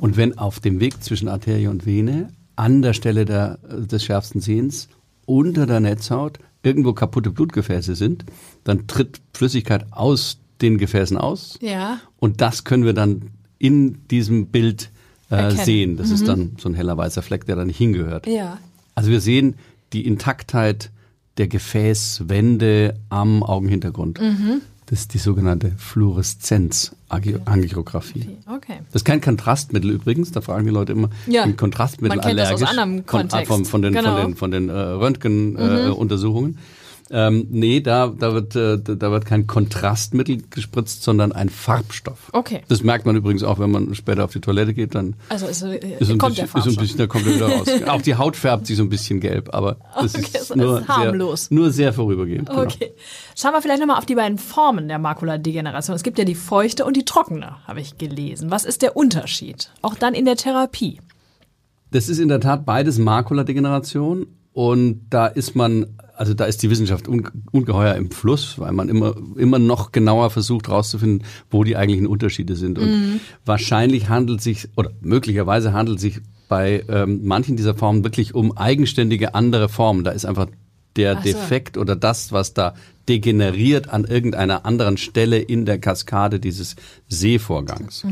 Und 0.00 0.16
wenn 0.18 0.36
auf 0.36 0.60
dem 0.60 0.78
Weg 0.80 1.02
zwischen 1.02 1.28
Arterie 1.28 1.68
und 1.68 1.86
Vene 1.86 2.28
an 2.54 2.82
der 2.82 2.92
Stelle 2.92 3.24
der, 3.24 3.58
des 3.70 4.04
schärfsten 4.04 4.40
Sehens 4.42 4.88
unter 5.24 5.66
der 5.66 5.80
Netzhaut 5.80 6.38
irgendwo 6.62 6.92
kaputte 6.92 7.30
Blutgefäße 7.30 7.94
sind, 7.94 8.24
dann 8.64 8.86
tritt 8.86 9.20
Flüssigkeit 9.32 9.86
aus 9.92 10.38
den 10.60 10.78
Gefäßen 10.78 11.16
aus 11.16 11.58
Ja. 11.62 12.00
und 12.18 12.40
das 12.40 12.64
können 12.64 12.84
wir 12.84 12.92
dann 12.94 13.30
in 13.58 14.06
diesem 14.10 14.46
Bild 14.48 14.90
äh, 15.30 15.50
sehen. 15.50 15.96
Das 15.96 16.10
ist 16.10 16.26
dann 16.28 16.52
so 16.58 16.68
ein 16.68 16.74
heller 16.74 16.96
weißer 16.96 17.22
Fleck, 17.22 17.46
der 17.46 17.56
da 17.56 17.64
nicht 17.64 17.78
hingehört. 17.78 18.26
Ja. 18.26 18.58
Also 18.94 19.10
wir 19.10 19.20
sehen 19.20 19.54
die 19.92 20.06
Intaktheit 20.06 20.90
der 21.38 21.48
Gefäßwände 21.48 22.94
am 23.10 23.42
Augenhintergrund. 23.42 24.20
Mhm. 24.20 24.60
Das 24.86 25.00
ist 25.00 25.14
die 25.14 25.18
sogenannte 25.18 25.72
Fluoreszenzangiographie. 25.78 28.28
Okay. 28.46 28.74
Das 28.92 29.02
ist 29.02 29.04
kein 29.04 29.20
Kontrastmittel 29.20 29.90
übrigens, 29.90 30.30
da 30.32 30.40
fragen 30.40 30.64
die 30.64 30.70
Leute 30.72 30.92
immer, 30.92 31.10
Ja. 31.26 31.42
sind 31.44 31.56
Kontrastmittel 31.58 32.16
Man 32.18 32.24
kennt 32.26 32.38
das 32.38 32.52
aus 32.52 32.62
allergisch? 32.62 32.78
anderem 32.80 33.04
Von- 33.04 33.20
Kontext. 33.20 33.46
Von, 33.48 33.64
von 33.64 33.82
den, 33.82 33.92
Genau. 33.94 34.28
Mhm. 34.28 34.36
von 34.36 34.50
den, 34.52 34.68
von 34.68 34.68
den 34.68 34.68
äh, 34.68 34.72
Röntgenuntersuchungen. 34.72 35.88
Äh, 35.88 35.90
Untersuchungen. 35.90 36.58
Ähm, 37.10 37.46
nee, 37.50 37.80
da, 37.80 38.08
da, 38.08 38.32
wird, 38.34 38.56
äh, 38.56 38.78
da 38.78 39.10
wird 39.10 39.26
kein 39.26 39.46
Kontrastmittel 39.46 40.42
gespritzt, 40.50 41.02
sondern 41.04 41.32
ein 41.32 41.48
Farbstoff. 41.48 42.30
Okay. 42.32 42.62
Das 42.68 42.82
merkt 42.82 43.06
man 43.06 43.14
übrigens 43.14 43.44
auch, 43.44 43.58
wenn 43.58 43.70
man 43.70 43.94
später 43.94 44.24
auf 44.24 44.32
die 44.32 44.40
Toilette 44.40 44.74
geht, 44.74 44.94
dann 44.94 45.14
Also 45.28 45.46
ist, 45.46 45.62
äh, 45.62 45.76
ist 45.98 46.06
so 46.06 46.14
ein, 46.14 46.18
kommt 46.18 46.36
bisschen, 46.36 46.50
der 46.52 46.66
ist 46.66 46.68
ein 46.68 46.76
bisschen, 46.76 46.98
da 46.98 47.06
kommt 47.06 47.26
er 47.26 47.34
wieder 47.34 47.48
raus. 47.48 47.68
auch 47.86 48.02
die 48.02 48.16
Haut 48.16 48.36
färbt 48.36 48.66
sich 48.66 48.76
so 48.76 48.82
ein 48.82 48.88
bisschen 48.88 49.20
gelb, 49.20 49.54
aber 49.54 49.76
das 50.00 50.14
Okay, 50.14 50.24
ist, 50.24 50.48
so 50.48 50.54
ist 50.54 50.56
nur, 50.56 50.88
harmlos. 50.88 51.44
Sehr, 51.44 51.54
nur 51.56 51.70
sehr 51.70 51.92
vorübergehend. 51.92 52.48
Genau. 52.48 52.62
Okay. 52.62 52.92
Schauen 53.36 53.52
wir 53.52 53.62
vielleicht 53.62 53.80
nochmal 53.80 53.98
auf 53.98 54.06
die 54.06 54.14
beiden 54.16 54.38
Formen 54.38 54.88
der 54.88 54.98
Makuladegeneration. 54.98 55.94
Es 55.94 56.02
gibt 56.02 56.18
ja 56.18 56.24
die 56.24 56.34
feuchte 56.34 56.84
und 56.84 56.96
die 56.96 57.04
trockene, 57.04 57.56
habe 57.66 57.80
ich 57.80 57.98
gelesen. 57.98 58.50
Was 58.50 58.64
ist 58.64 58.82
der 58.82 58.96
Unterschied? 58.96 59.70
Auch 59.82 59.94
dann 59.94 60.14
in 60.14 60.24
der 60.24 60.36
Therapie. 60.36 61.00
Das 61.92 62.08
ist 62.08 62.18
in 62.18 62.28
der 62.28 62.40
Tat 62.40 62.66
beides 62.66 62.98
Makuladegeneration 62.98 64.26
und 64.52 65.06
da 65.10 65.26
ist 65.26 65.54
man, 65.54 65.86
also 66.16 66.34
da 66.34 66.46
ist 66.46 66.62
die 66.62 66.70
Wissenschaft 66.70 67.08
unge- 67.08 67.30
ungeheuer 67.52 67.94
im 67.94 68.10
Fluss, 68.10 68.58
weil 68.58 68.72
man 68.72 68.88
immer, 68.88 69.14
immer 69.36 69.58
noch 69.58 69.92
genauer 69.92 70.30
versucht 70.30 70.68
herauszufinden, 70.68 71.26
wo 71.50 71.62
die 71.62 71.76
eigentlichen 71.76 72.06
Unterschiede 72.06 72.56
sind. 72.56 72.78
Und 72.78 73.20
wahrscheinlich 73.44 74.08
handelt 74.08 74.40
sich, 74.40 74.68
oder 74.76 74.90
möglicherweise 75.00 75.72
handelt 75.72 76.00
sich 76.00 76.20
bei 76.48 76.84
ähm, 76.88 77.20
manchen 77.24 77.56
dieser 77.56 77.74
Formen 77.74 78.04
wirklich 78.04 78.34
um 78.34 78.56
eigenständige 78.56 79.34
andere 79.34 79.68
Formen. 79.68 80.04
Da 80.04 80.12
ist 80.12 80.24
einfach 80.24 80.46
der 80.96 81.16
so. 81.16 81.22
Defekt 81.22 81.76
oder 81.76 81.96
das, 81.96 82.32
was 82.32 82.54
da 82.54 82.74
degeneriert 83.08 83.88
an 83.88 84.04
irgendeiner 84.04 84.66
anderen 84.66 84.96
Stelle 84.96 85.38
in 85.38 85.64
der 85.64 85.78
Kaskade 85.78 86.40
dieses 86.40 86.74
Sehvorgangs. 87.08 88.04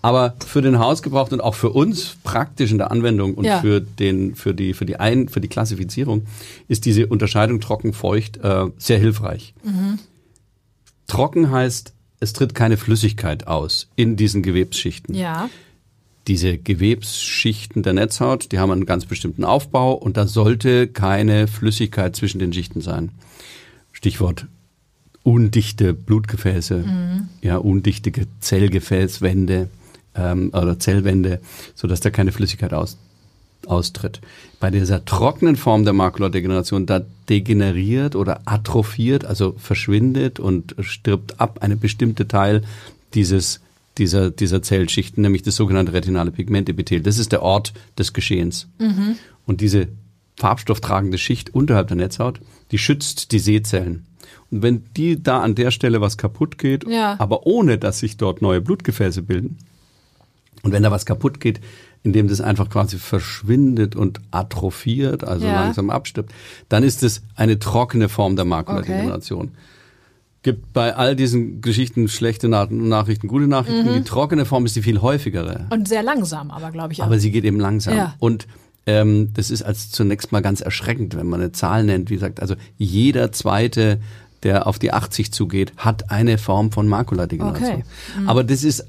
Aber 0.00 0.34
für 0.46 0.62
den 0.62 0.78
Hausgebrauch 0.78 1.30
und 1.32 1.40
auch 1.40 1.56
für 1.56 1.70
uns 1.70 2.16
praktisch 2.22 2.70
in 2.70 2.78
der 2.78 2.92
Anwendung 2.92 3.34
und 3.34 3.44
Ja. 3.44 3.60
für 3.60 3.80
den 3.80 4.36
für 4.36 4.54
die 4.54 4.74
für 4.74 4.86
die 4.86 4.96
ein 4.96 5.28
für 5.28 5.40
die 5.40 5.48
Klassifizierung 5.48 6.26
ist 6.68 6.84
diese 6.84 7.08
Unterscheidung 7.08 7.60
trocken 7.60 7.92
feucht 7.92 8.36
äh, 8.36 8.66
sehr 8.78 8.98
hilfreich. 8.98 9.54
Trocken 11.08 11.50
heißt 11.50 11.92
es 12.20 12.32
tritt 12.32 12.54
keine 12.54 12.76
Flüssigkeit 12.76 13.46
aus 13.46 13.88
in 13.96 14.16
diesen 14.16 14.42
Gewebsschichten. 14.42 15.14
Ja. 15.14 15.48
Diese 16.28 16.58
Gewebsschichten 16.58 17.82
der 17.82 17.94
Netzhaut, 17.94 18.52
die 18.52 18.58
haben 18.58 18.70
einen 18.70 18.86
ganz 18.86 19.06
bestimmten 19.06 19.44
Aufbau 19.44 19.94
und 19.94 20.16
da 20.16 20.26
sollte 20.26 20.86
keine 20.86 21.48
Flüssigkeit 21.48 22.14
zwischen 22.14 22.38
den 22.38 22.52
Schichten 22.52 22.82
sein. 22.82 23.10
Stichwort 23.92 24.46
undichte 25.24 25.92
Blutgefäße, 25.92 26.84
ja, 27.42 27.56
undichte 27.56 28.10
Ge- 28.10 28.26
Zellgefäßwände 28.40 29.68
ähm, 30.14 30.50
oder 30.54 30.78
Zellwände, 30.78 31.40
sodass 31.74 32.00
da 32.00 32.08
keine 32.10 32.32
Flüssigkeit 32.32 32.72
aus, 32.72 32.96
austritt. 33.66 34.20
Bei 34.60 34.70
dieser 34.70 35.04
trockenen 35.04 35.56
Form 35.56 35.84
der 35.84 35.92
Makuladegeneration, 35.92 36.86
da 36.86 37.02
degeneriert 37.28 38.16
oder 38.16 38.40
atrophiert, 38.46 39.24
also 39.24 39.54
verschwindet 39.58 40.40
und 40.40 40.74
stirbt 40.80 41.40
ab 41.40 41.58
eine 41.60 41.76
bestimmte 41.76 42.26
Teil 42.26 42.62
dieses, 43.12 43.60
dieser, 43.98 44.30
dieser 44.30 44.62
Zellschichten, 44.62 45.22
nämlich 45.22 45.42
das 45.42 45.56
sogenannte 45.56 45.92
retinale 45.92 46.30
Pigmentepithel. 46.30 47.00
Das 47.00 47.18
ist 47.18 47.32
der 47.32 47.42
Ort 47.42 47.72
des 47.98 48.12
Geschehens. 48.12 48.68
Und 49.46 49.60
diese 49.60 49.88
farbstofftragende 50.36 51.18
Schicht 51.18 51.54
unterhalb 51.54 51.88
der 51.88 51.96
Netzhaut, 51.96 52.40
die 52.70 52.78
schützt 52.78 53.32
die 53.32 53.38
Sehzellen. 53.40 54.06
Und 54.50 54.62
wenn 54.62 54.84
die 54.96 55.22
da 55.22 55.40
an 55.40 55.54
der 55.54 55.70
Stelle 55.70 56.00
was 56.00 56.16
kaputt 56.16 56.58
geht, 56.58 56.86
Ja. 56.88 57.16
aber 57.18 57.46
ohne 57.46 57.76
dass 57.78 57.98
sich 57.98 58.16
dort 58.16 58.40
neue 58.40 58.60
Blutgefäße 58.60 59.22
bilden, 59.22 59.58
und 60.62 60.72
wenn 60.72 60.82
da 60.82 60.90
was 60.90 61.06
kaputt 61.06 61.40
geht, 61.40 61.60
indem 62.02 62.28
das 62.28 62.40
einfach 62.40 62.68
quasi 62.70 62.98
verschwindet 62.98 63.96
und 63.96 64.20
atrophiert, 64.30 65.24
also 65.24 65.46
Ja. 65.46 65.60
langsam 65.64 65.90
abstirbt, 65.90 66.32
dann 66.68 66.82
ist 66.82 67.02
es 67.02 67.22
eine 67.36 67.58
trockene 67.58 68.08
Form 68.08 68.36
der 68.36 68.44
Makuladegeneration. 68.44 69.50
Gibt 70.42 70.72
bei 70.72 70.94
all 70.94 71.16
diesen 71.16 71.60
Geschichten 71.60 72.08
schlechte 72.08 72.48
Na 72.48 72.66
Nachrichten, 72.70 73.26
gute 73.28 73.48
Nachrichten. 73.48 73.90
Mhm. 73.90 73.94
Die 73.94 74.04
trockene 74.04 74.44
Form 74.44 74.66
ist 74.66 74.76
die 74.76 74.82
viel 74.82 75.02
häufigere. 75.02 75.66
Und 75.70 75.88
sehr 75.88 76.02
langsam, 76.02 76.50
aber 76.50 76.70
glaube 76.70 76.92
ich 76.92 77.02
auch. 77.02 77.06
Aber 77.06 77.18
sie 77.18 77.30
geht 77.30 77.44
eben 77.44 77.58
langsam. 77.58 77.96
Ja. 77.96 78.14
Und 78.20 78.46
ähm, 78.86 79.30
das 79.34 79.50
ist 79.50 79.62
als 79.62 79.90
zunächst 79.90 80.32
mal 80.32 80.40
ganz 80.40 80.60
erschreckend, 80.60 81.16
wenn 81.16 81.26
man 81.26 81.40
eine 81.40 81.52
Zahl 81.52 81.84
nennt, 81.84 82.08
wie 82.08 82.14
gesagt, 82.14 82.40
also 82.40 82.54
jeder 82.78 83.32
zweite, 83.32 84.00
der 84.44 84.66
auf 84.66 84.78
die 84.78 84.92
80 84.92 85.32
zugeht, 85.32 85.72
hat 85.76 86.10
eine 86.10 86.38
Form 86.38 86.72
von 86.72 86.88
Makuladegeneration. 86.88 87.70
Okay. 87.70 87.84
Mhm. 88.18 88.28
Aber 88.28 88.44
das 88.44 88.62
ist 88.62 88.86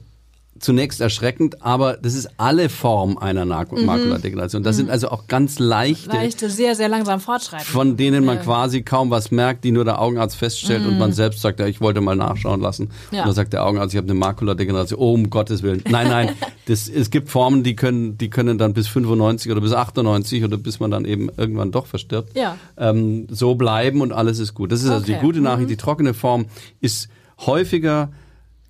zunächst 0.59 1.01
erschreckend, 1.01 1.61
aber 1.63 1.97
das 1.97 2.13
ist 2.15 2.29
alle 2.37 2.69
Form 2.69 3.17
einer 3.17 3.45
Nak- 3.45 3.71
Makuladegeneration. 3.71 4.63
Das 4.63 4.75
sind 4.77 4.89
also 4.89 5.09
auch 5.09 5.27
ganz 5.27 5.59
leichte, 5.59 6.09
Mhm. 6.09 6.15
Leichte, 6.15 6.49
sehr, 6.49 6.75
sehr 6.75 6.89
langsam 6.89 7.19
fortschreiten. 7.19 7.65
von 7.65 7.97
denen 7.97 8.25
man 8.25 8.35
Ja. 8.35 8.41
Mhm. 8.41 8.45
quasi 8.45 8.81
kaum 8.81 9.09
was 9.09 9.31
merkt, 9.31 9.63
die 9.63 9.71
nur 9.71 9.85
der 9.85 10.01
Augenarzt 10.01 10.35
feststellt 10.35 10.85
und 10.85 10.97
man 10.97 11.13
selbst 11.13 11.41
sagt, 11.41 11.59
ja, 11.59 11.65
ich 11.67 11.81
wollte 11.81 12.01
mal 12.01 12.15
nachschauen 12.15 12.61
lassen. 12.61 12.89
Ja. 13.11 13.21
Und 13.21 13.27
dann 13.27 13.35
sagt 13.35 13.53
der 13.53 13.65
Augenarzt, 13.65 13.93
ich 13.93 13.97
habe 13.97 14.05
eine 14.09 14.13
Makuladegeneration. 14.19 14.99
Oh, 14.99 15.13
um 15.13 15.29
Gottes 15.29 15.63
Willen. 15.63 15.83
Nein, 15.89 16.07
nein, 16.07 16.29
das, 16.67 16.87
es 16.89 17.09
gibt 17.09 17.29
Formen, 17.29 17.63
die 17.63 17.75
können, 17.75 18.17
die 18.17 18.29
können 18.29 18.57
dann 18.57 18.73
bis 18.73 18.87
95 18.87 19.51
oder 19.51 19.61
bis 19.61 19.73
98 19.73 20.43
oder 20.43 20.57
bis 20.57 20.79
man 20.79 20.91
dann 20.91 21.05
eben 21.05 21.29
irgendwann 21.37 21.71
doch 21.71 21.85
verstirbt, 21.85 22.35
Ja. 22.37 22.57
ähm, 22.77 23.27
so 23.29 23.55
bleiben 23.55 24.01
und 24.01 24.11
alles 24.11 24.39
ist 24.39 24.53
gut. 24.53 24.71
Das 24.71 24.83
ist 24.83 24.89
also 24.89 25.05
die 25.05 25.13
Okay. 25.13 25.21
gute 25.21 25.41
Nachricht. 25.41 25.69
Die 25.69 25.77
trockene 25.77 26.13
Form 26.13 26.45
ist 26.81 27.07
häufiger, 27.45 28.09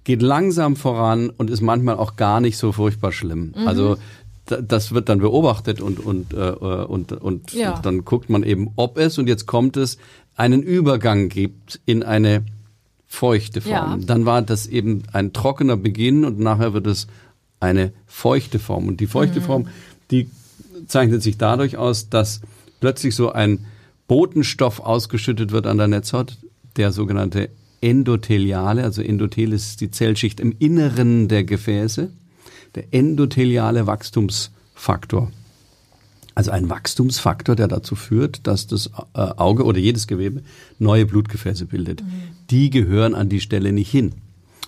geht 0.09 0.23
langsam 0.23 0.75
voran 0.75 1.29
und 1.29 1.51
ist 1.51 1.61
manchmal 1.61 1.97
auch 1.97 2.15
gar 2.15 2.39
nicht 2.41 2.57
so 2.57 2.71
furchtbar 2.71 3.11
schlimm. 3.11 3.53
Mhm. 3.55 3.67
Also 3.67 3.97
da- 4.47 4.59
das 4.59 4.91
wird 4.91 5.07
dann 5.07 5.19
beobachtet 5.19 5.81
und 5.81 5.99
und 5.99 6.33
äh, 6.33 6.37
und 6.95 7.11
und 7.11 7.53
Ja. 7.53 7.79
dann 7.83 8.05
guckt 8.05 8.27
man 8.27 8.41
eben, 8.41 8.71
ob 8.75 8.97
es 8.97 9.19
und 9.19 9.27
jetzt 9.27 9.45
kommt 9.45 9.77
es 9.77 9.99
einen 10.35 10.63
Übergang 10.63 11.29
gibt 11.29 11.79
in 11.85 12.01
eine 12.01 12.43
feuchte 13.05 13.61
Form. 13.61 13.71
Ja. 13.71 13.97
Dann 14.03 14.25
war 14.25 14.41
das 14.41 14.65
eben 14.65 15.03
ein 15.13 15.31
trockener 15.31 15.77
Beginn 15.77 16.25
und 16.25 16.39
nachher 16.39 16.73
wird 16.73 16.87
es 16.87 17.05
eine 17.59 17.93
feuchte 18.07 18.57
Form. 18.57 18.87
Und 18.87 18.99
die 19.01 19.07
feuchte 19.07 19.41
Form, 19.41 19.67
die 20.09 20.27
zeichnet 20.87 21.21
sich 21.21 21.37
dadurch 21.37 21.77
aus, 21.77 22.09
dass 22.09 22.41
plötzlich 22.79 23.13
so 23.15 23.31
ein 23.31 23.65
Botenstoff 24.07 24.79
ausgeschüttet 24.79 25.51
wird 25.51 25.67
an 25.67 25.77
der 25.77 25.87
Netzhaut, 25.87 26.37
der 26.77 26.91
sogenannte 26.91 27.49
endotheliale, 27.81 28.83
also 28.83 29.01
Endothel 29.01 29.53
ist 29.53 29.81
die 29.81 29.91
Zellschicht 29.91 30.39
im 30.39 30.55
Inneren 30.59 31.27
der 31.27 31.43
Gefäße, 31.43 32.09
der 32.75 32.93
endotheliale 32.93 33.87
Wachstumsfaktor. 33.87 35.31
Also 36.35 36.51
ein 36.51 36.69
Wachstumsfaktor, 36.69 37.55
der 37.55 37.67
dazu 37.67 37.95
führt, 37.95 38.47
dass 38.47 38.67
das 38.67 38.87
äh, 39.13 39.19
Auge 39.19 39.65
oder 39.65 39.79
jedes 39.79 40.07
Gewebe 40.07 40.41
neue 40.77 41.05
Blutgefäße 41.05 41.65
bildet. 41.65 42.01
Die 42.49 42.69
gehören 42.69 43.13
an 43.15 43.27
die 43.27 43.41
Stelle 43.41 43.73
nicht 43.73 43.91
hin. 43.91 44.13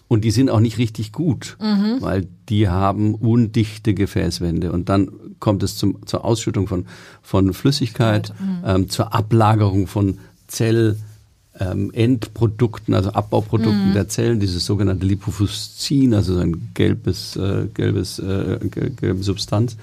Und 0.09 0.25
die 0.25 0.31
sind 0.31 0.49
auch 0.49 0.59
nicht 0.59 0.77
richtig 0.77 1.13
gut, 1.13 1.55
weil 2.01 2.27
die 2.49 2.67
haben 2.67 3.15
undichte 3.15 3.93
Gefäßwände. 3.93 4.73
Und 4.73 4.89
dann 4.89 5.09
kommt 5.39 5.63
es 5.63 5.77
zum, 5.77 6.05
zur 6.05 6.25
Ausschüttung 6.25 6.67
von, 6.67 6.85
von 7.21 7.53
Flüssigkeit, 7.53 8.33
ähm, 8.65 8.89
zur 8.89 9.13
Ablagerung 9.13 9.87
von 9.87 10.17
Zell, 10.47 10.97
ähm, 11.59 11.91
Endprodukten, 11.93 12.93
also 12.93 13.11
Abbauprodukten 13.11 13.93
der 13.93 14.07
Zellen, 14.07 14.39
dieses 14.39 14.65
sogenannte 14.65 15.05
Lipofuscin, 15.05 16.13
also 16.13 16.33
so 16.35 16.39
ein 16.39 16.71
gelbes, 16.73 17.35
äh, 17.35 17.67
gelbes, 17.73 18.19
äh, 18.19 18.59
gel- 18.69 18.91
gelbe 18.91 19.23
Substanz. 19.23 19.75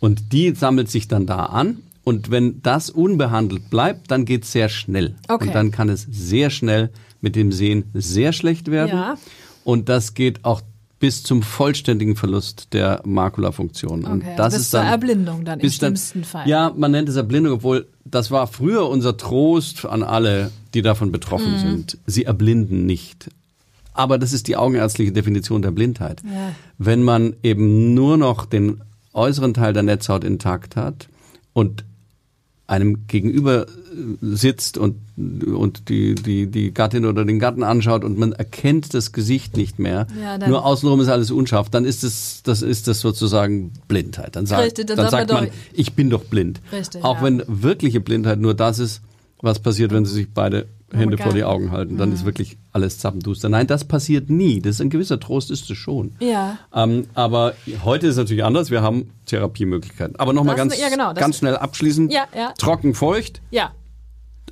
Und 0.00 0.32
die 0.32 0.54
sammelt 0.54 0.90
sich 0.90 1.08
dann 1.08 1.26
da 1.26 1.46
an. 1.46 1.78
Und 2.04 2.30
wenn 2.30 2.62
das 2.62 2.88
unbehandelt 2.90 3.68
bleibt, 3.70 4.10
dann 4.10 4.24
geht's 4.24 4.52
sehr 4.52 4.68
schnell. 4.68 5.14
Okay. 5.28 5.48
Und 5.48 5.54
dann 5.54 5.70
kann 5.70 5.88
es 5.88 6.06
sehr 6.10 6.50
schnell 6.50 6.90
mit 7.20 7.36
dem 7.36 7.52
Sehen 7.52 7.84
sehr 7.94 8.32
schlecht 8.32 8.70
werden. 8.70 8.90
Ja. 8.96 9.16
Und 9.64 9.88
das 9.88 10.14
geht 10.14 10.44
auch 10.44 10.62
bis 11.00 11.22
zum 11.22 11.42
vollständigen 11.42 12.16
Verlust 12.16 12.68
der 12.72 13.02
Makulafunktion. 13.04 14.04
Und 14.04 14.22
Okay, 14.22 14.34
das 14.36 14.54
bis 14.54 14.62
ist 14.62 14.70
zur 14.70 14.80
dann, 14.80 14.88
Erblindung 14.88 15.44
dann 15.44 15.60
im 15.60 15.62
bis 15.62 15.78
dann- 15.78 15.88
schlimmsten 15.96 16.24
Fall. 16.24 16.48
Ja, 16.48 16.72
man 16.76 16.90
nennt 16.92 17.08
es 17.08 17.16
Erblindung, 17.16 17.54
obwohl 17.54 17.86
das 18.04 18.30
war 18.30 18.46
früher 18.46 18.88
unser 18.88 19.16
Trost 19.16 19.84
an 19.84 20.02
alle, 20.02 20.50
die 20.74 20.82
davon 20.82 21.12
betroffen 21.12 21.52
Mhm. 21.54 21.58
sind. 21.58 21.98
Sie 22.06 22.24
erblinden 22.24 22.86
nicht. 22.86 23.30
Aber 23.94 24.18
das 24.18 24.32
ist 24.32 24.46
die 24.48 24.56
augenärztliche 24.56 25.12
Definition 25.12 25.62
der 25.62 25.72
Blindheit. 25.72 26.22
Ja. 26.24 26.52
Wenn 26.78 27.02
man 27.02 27.34
eben 27.42 27.94
nur 27.94 28.16
noch 28.16 28.46
den 28.46 28.80
äußeren 29.12 29.54
Teil 29.54 29.72
der 29.72 29.82
Netzhaut 29.82 30.22
intakt 30.24 30.76
hat 30.76 31.08
und 31.52 31.84
einem 32.68 33.06
gegenüber 33.06 33.62
äh, 33.62 33.66
sitzt 34.20 34.76
und, 34.76 34.96
und 35.16 35.88
die, 35.88 36.14
die, 36.14 36.46
die 36.48 36.72
Gattin 36.74 37.06
oder 37.06 37.24
den 37.24 37.38
Gatten 37.38 37.62
anschaut 37.62 38.04
und 38.04 38.18
man 38.18 38.32
erkennt 38.32 38.92
das 38.92 39.12
Gesicht 39.12 39.56
nicht 39.56 39.78
mehr, 39.78 40.06
Ja, 40.22 40.36
nur 40.46 40.64
außenrum 40.66 41.00
ist 41.00 41.08
alles 41.08 41.30
unscharf, 41.30 41.70
dann 41.70 41.86
ist 41.86 42.04
das, 42.04 42.42
das 42.44 42.60
ist 42.60 42.86
das 42.86 43.00
sozusagen 43.00 43.72
Blindheit. 43.88 44.36
Dann 44.36 44.44
sagt, 44.44 44.62
Richtig, 44.64 44.86
dann 44.88 44.98
dann 44.98 45.10
sagt 45.10 45.32
man 45.32 45.48
ich 45.72 45.94
bin 45.94 46.10
doch 46.10 46.24
blind. 46.24 46.60
Richtig, 46.70 47.02
Auch 47.02 47.16
ja. 47.16 47.22
wenn 47.24 47.42
wirkliche 47.46 48.00
Blindheit 48.00 48.38
nur 48.38 48.52
das 48.52 48.78
ist, 48.78 49.00
was 49.42 49.58
passiert, 49.60 49.92
wenn 49.92 50.04
sie 50.04 50.14
sich 50.14 50.32
beide 50.32 50.66
Hände 50.92 51.16
Oh, 51.20 51.22
vor 51.22 51.32
die. 51.34 51.44
Augen 51.44 51.70
halten, 51.70 51.98
dann 51.98 52.12
ist 52.12 52.24
wirklich 52.24 52.56
alles 52.72 52.98
zappenduster. 52.98 53.48
Nein, 53.50 53.66
das 53.66 53.84
passiert 53.84 54.30
nie. 54.30 54.60
Das 54.60 54.76
ist 54.76 54.80
ein 54.80 54.88
gewisser 54.90 55.20
Trost, 55.20 55.50
ist 55.50 55.70
es 55.70 55.76
schon. 55.76 56.12
Ja. 56.20 56.58
Ähm, 56.74 57.04
aber 57.14 57.52
heute 57.84 58.06
ist 58.06 58.12
es 58.12 58.18
natürlich 58.18 58.42
anders. 58.42 58.70
Wir 58.70 58.80
haben 58.82 59.10
Therapiemöglichkeiten. 59.26 60.16
Aber 60.16 60.32
nochmal 60.32 60.56
ganz, 60.56 60.80
ja, 60.80 60.88
genau, 60.88 61.12
ganz 61.14 61.38
schnell 61.38 61.56
abschließen. 61.56 62.08
Ja, 62.10 62.24
ja. 62.34 62.52
Trocken, 62.58 62.94
feucht. 62.94 63.42
Ja, 63.50 63.72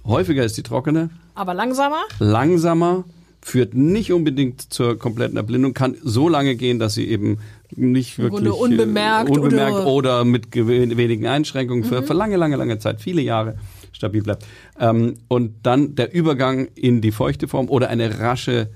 Häufiger 0.04 0.44
ist 0.44 0.56
die 0.56 0.62
trockene. 0.62 1.10
aber 1.34 1.52
langsamer. 1.54 2.02
Langsamer. 2.20 3.04
Führt 3.42 3.74
nicht 3.74 4.12
unbedingt 4.12 4.72
zur 4.72 4.98
kompletten 4.98 5.36
Erblindung. 5.36 5.72
Kann 5.72 5.94
so 6.02 6.28
lange 6.28 6.56
gehen, 6.56 6.80
dass 6.80 6.94
sie 6.94 7.06
eben 7.08 7.38
nicht 7.70 8.18
wirklich 8.18 8.50
unbemerkt 8.50 9.28
äh, 9.28 9.32
unbemerkt 9.32 9.72
oder- 9.74 9.80
Mhm. 9.82 9.86
oder, 9.86 10.24
mit 10.24 10.54
wenigen 10.54 11.26
Einschränkungen 11.26 11.84
für, 11.84 12.02
für 12.02 12.12
lange, 12.14 12.36
lange, 12.36 12.56
lange 12.56 12.78
Zeit, 12.80 13.00
viele 13.00 13.22
Jahre 13.22 13.56
stabil 13.96 14.22
bleibt. 14.22 14.44
Ähm, 14.78 15.14
und 15.28 15.54
dann 15.64 15.94
der 15.96 16.14
Übergang 16.14 16.68
in 16.74 17.00
die 17.00 17.10
feuchte 17.12 17.48
Form 17.48 17.68
oder 17.68 17.88
eine 17.88 18.20
rasche 18.20 18.68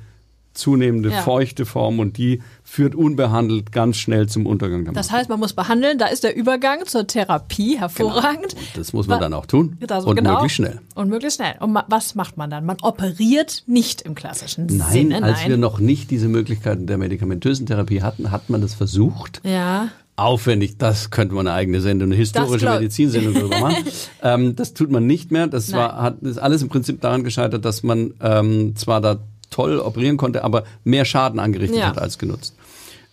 zunehmende 0.52 1.10
Ja. 1.10 1.22
feuchte 1.22 1.64
Form 1.64 2.00
und 2.00 2.18
die 2.18 2.42
führt 2.64 2.96
unbehandelt 2.96 3.70
ganz 3.70 3.98
schnell 3.98 4.28
zum 4.28 4.46
Untergang 4.46 4.84
der 4.84 4.92
Das 4.92 5.12
heißt, 5.12 5.28
man 5.30 5.38
muss 5.38 5.52
behandeln. 5.52 5.96
Da 5.98 6.06
ist 6.06 6.24
der 6.24 6.34
Übergang 6.36 6.84
zur 6.86 7.06
Therapie 7.06 7.78
hervorragend. 7.78 8.56
Das 8.74 8.92
muss 8.92 9.06
man 9.06 9.18
Wa- 9.18 9.22
dann 9.22 9.32
auch 9.32 9.46
tun 9.46 9.76
Das- 9.86 10.04
und 10.04 10.16
genau. 10.16 10.32
möglichst 10.34 10.56
schnell. 10.56 10.80
Und 10.96 11.08
möglichst 11.08 11.36
schnell. 11.36 11.54
Und 11.60 11.70
ma 11.72 11.84
was 11.88 12.16
macht 12.16 12.36
man 12.36 12.50
dann? 12.50 12.66
Man 12.66 12.78
operiert 12.82 13.62
nicht 13.68 14.02
im 14.02 14.16
klassischen 14.16 14.66
Nein, 14.66 14.90
Sinne. 14.90 15.22
als 15.22 15.42
wir 15.44 15.50
Nein. 15.50 15.60
noch 15.60 15.78
nicht 15.78 16.10
diese 16.10 16.26
Möglichkeiten 16.26 16.88
der 16.88 16.98
medikamentösen 16.98 17.66
Therapie 17.66 18.02
hatten, 18.02 18.32
hat 18.32 18.50
man 18.50 18.60
das 18.60 18.74
versucht. 18.74 19.40
Ja. 19.44 19.88
Aufwendig, 20.20 20.76
das 20.76 21.10
könnte 21.10 21.34
man 21.34 21.46
eine 21.46 21.56
eigene 21.56 21.80
Sendung, 21.80 22.08
eine 22.08 22.16
historische 22.16 22.68
Medizinsendung 22.68 23.34
darüber 23.34 23.58
machen. 23.60 23.84
ähm, 24.22 24.56
das 24.56 24.74
tut 24.74 24.90
man 24.90 25.06
nicht 25.06 25.30
mehr. 25.30 25.46
Das 25.46 25.68
Nein. 25.68 25.80
war, 25.80 26.02
hat, 26.02 26.22
ist 26.22 26.38
alles 26.38 26.62
im 26.62 26.68
Prinzip 26.68 27.00
daran 27.00 27.24
gescheitert, 27.24 27.64
dass 27.64 27.82
man 27.82 28.12
ähm, 28.20 28.76
zwar 28.76 29.00
da 29.00 29.20
toll 29.50 29.78
operieren 29.78 30.16
konnte, 30.16 30.44
aber 30.44 30.64
mehr 30.84 31.04
Schaden 31.04 31.40
angerichtet 31.40 31.78
Ja. 31.78 31.88
hat 31.88 31.98
als 31.98 32.18
genutzt. 32.18 32.54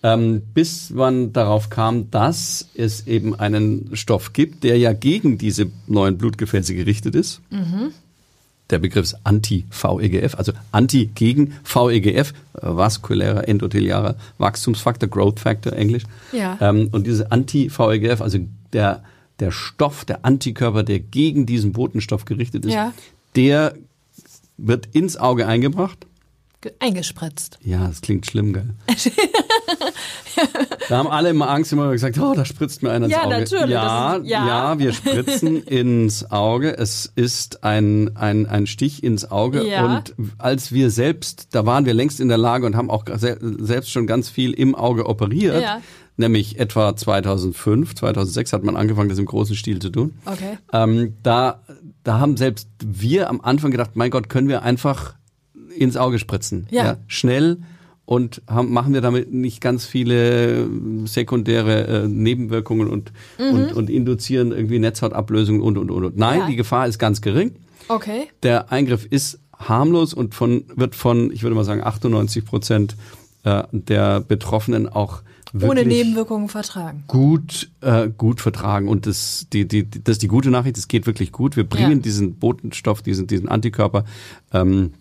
Ähm, 0.03 0.43
bis 0.53 0.91
man 0.91 1.33
darauf 1.33 1.69
kam, 1.69 2.11
dass 2.11 2.67
es 2.75 3.07
eben 3.07 3.33
einen 3.33 3.89
Stoff 3.93 4.33
gibt, 4.33 4.63
der 4.63 4.77
ja 4.77 4.93
gegen 4.93 5.37
diese 5.37 5.71
neuen 5.87 6.17
Blutgefäße 6.17 6.75
gerichtet 6.75 7.15
ist. 7.15 7.41
Der 8.69 8.79
Begriff 8.79 9.03
ist 9.05 9.17
Anti-VEGF, 9.23 10.35
also 10.35 10.51
Anti 10.71 11.07
gegen 11.15 11.53
VEGF, 11.63 12.31
äh, 12.53 12.61
vaskulärer 12.61 13.47
endotheliarer 13.47 14.15
Wachstumsfaktor, 14.37 15.07
Growth 15.09 15.39
Factor 15.39 15.73
Englisch. 15.73 16.03
Ja. 16.31 16.57
Ähm, 16.61 16.89
und 16.91 17.07
diese 17.07 17.31
Anti-VEGF, 17.31 18.21
also 18.21 18.39
der, 18.73 19.03
der 19.39 19.51
Stoff, 19.51 20.03
der 20.05 20.25
Antikörper, 20.25 20.83
der 20.83 20.99
gegen 20.99 21.45
diesen 21.45 21.71
Botenstoff 21.71 22.25
gerichtet 22.25 22.65
ist, 22.65 22.73
Ja. 22.73 22.93
der 23.35 23.75
wird 24.57 24.87
ins 24.93 25.15
Auge 25.17 25.47
eingebracht. 25.47 26.05
Ge- 26.61 26.73
Eingespritzt. 26.79 27.59
Ja, 27.63 27.87
das 27.87 28.01
klingt 28.01 28.25
schlimm, 28.25 28.51
gell? 28.53 28.73
da 30.89 30.97
haben 30.97 31.07
alle 31.07 31.29
immer 31.29 31.49
Angst, 31.49 31.71
immer 31.73 31.91
gesagt, 31.91 32.19
oh, 32.19 32.33
da 32.35 32.45
spritzt 32.45 32.83
mir 32.83 32.91
einer 32.91 33.05
ins 33.05 33.13
Ja, 33.15 33.23
Auge. 33.25 33.39
natürlich, 33.39 33.69
Ja, 33.69 34.15
ist- 34.15 34.27
ja. 34.29 34.47
ja, 34.47 34.79
wir 34.79 34.93
spritzen 34.93 35.63
ins 35.65 36.29
Auge. 36.31 36.77
Es 36.77 37.11
ist 37.15 37.63
ein, 37.63 38.15
ein, 38.15 38.45
ein 38.45 38.67
Stich 38.67 39.03
ins 39.03 39.29
Auge. 39.31 39.67
Ja. 39.67 39.85
Und 39.97 40.13
als 40.37 40.71
wir 40.71 40.89
selbst, 40.91 41.49
da 41.55 41.65
waren 41.65 41.85
wir 41.85 41.93
längst 41.93 42.19
in 42.19 42.27
der 42.27 42.37
Lage 42.37 42.65
und 42.65 42.75
haben 42.75 42.89
auch 42.89 43.05
se 43.17 43.37
selbst 43.59 43.91
schon 43.91 44.07
ganz 44.07 44.29
viel 44.29 44.53
im 44.53 44.75
Auge 44.75 45.05
operiert. 45.07 45.61
Ja. 45.61 45.81
Nämlich 46.19 46.57
etwa 46.59 46.95
2005, 46.95 47.93
2006 47.95 48.51
hat 48.53 48.63
man 48.63 48.75
angefangen, 48.75 49.09
das 49.09 49.19
im 49.19 49.25
großen 49.25 49.55
Stil 49.55 49.79
zu 49.79 49.91
tun. 49.91 50.15
Okay. 50.25 50.57
Ähm, 50.73 51.13
da, 51.21 51.61
da 52.03 52.19
haben 52.19 52.37
selbst 52.37 52.67
wir 52.83 53.29
am 53.29 53.39
Anfang 53.41 53.69
gedacht, 53.69 53.91
mein 53.95 54.09
Gott, 54.09 54.27
können 54.27 54.47
wir 54.47 54.63
einfach 54.63 55.13
ins 55.75 55.95
Auge 55.95 56.17
spritzen. 56.17 56.65
Ja. 56.71 56.97
schnell 57.05 57.59
und 58.07 58.41
haben, 58.47 58.71
machen 58.71 58.93
wir 58.93 59.01
damit 59.01 59.33
nicht 59.33 59.59
ganz 59.59 59.85
viele 59.85 60.61
äh, 60.63 60.67
sekundäre 61.05 62.05
äh, 62.05 62.07
Nebenwirkungen 62.07 62.87
und, 62.87 63.11
und, 63.37 63.73
und 63.73 63.89
induzieren 63.89 64.53
irgendwie 64.53 64.79
Netzhautablösungen 64.79 65.61
und, 65.61 65.77
und, 65.77 65.91
und. 65.91 66.03
und. 66.05 66.17
Nein, 66.17 66.39
Ja. 66.39 66.47
die 66.47 66.55
Gefahr 66.55 66.87
ist 66.87 66.99
ganz 66.99 67.21
gering. 67.21 67.51
Okay. 67.89 68.27
Der 68.43 68.71
Eingriff 68.71 69.05
ist 69.05 69.39
harmlos 69.59 70.13
und 70.13 70.33
von, 70.35 70.63
wird 70.75 70.95
von, 70.95 71.31
ich 71.33 71.43
würde 71.43 71.55
mal 71.55 71.65
sagen, 71.65 71.83
98 71.83 72.45
Prozent 72.45 72.95
äh, 73.43 73.63
der 73.73 74.21
Betroffenen 74.21 74.87
auch 74.87 75.21
Ohne 75.61 75.83
Nebenwirkungen 75.83 76.47
vertragen. 76.47 77.03
gut, 77.07 77.69
äh, 77.81 78.07
gut 78.17 78.39
vertragen. 78.39 78.87
Und 78.87 79.05
das, 79.05 79.47
die, 79.51 79.67
die, 79.67 79.85
das 79.89 80.13
ist 80.13 80.21
die 80.21 80.27
gute 80.29 80.49
Nachricht, 80.49 80.77
es 80.77 80.87
geht 80.87 81.07
wirklich 81.07 81.33
gut. 81.33 81.57
Wir 81.57 81.65
bringen 81.65 81.91
Ja. 81.97 82.03
diesen 82.03 82.35
Botenstoff, 82.35 83.01
diesen, 83.01 83.27
diesen 83.27 83.49
Antikörper 83.49 84.05
ähm, 84.53 84.93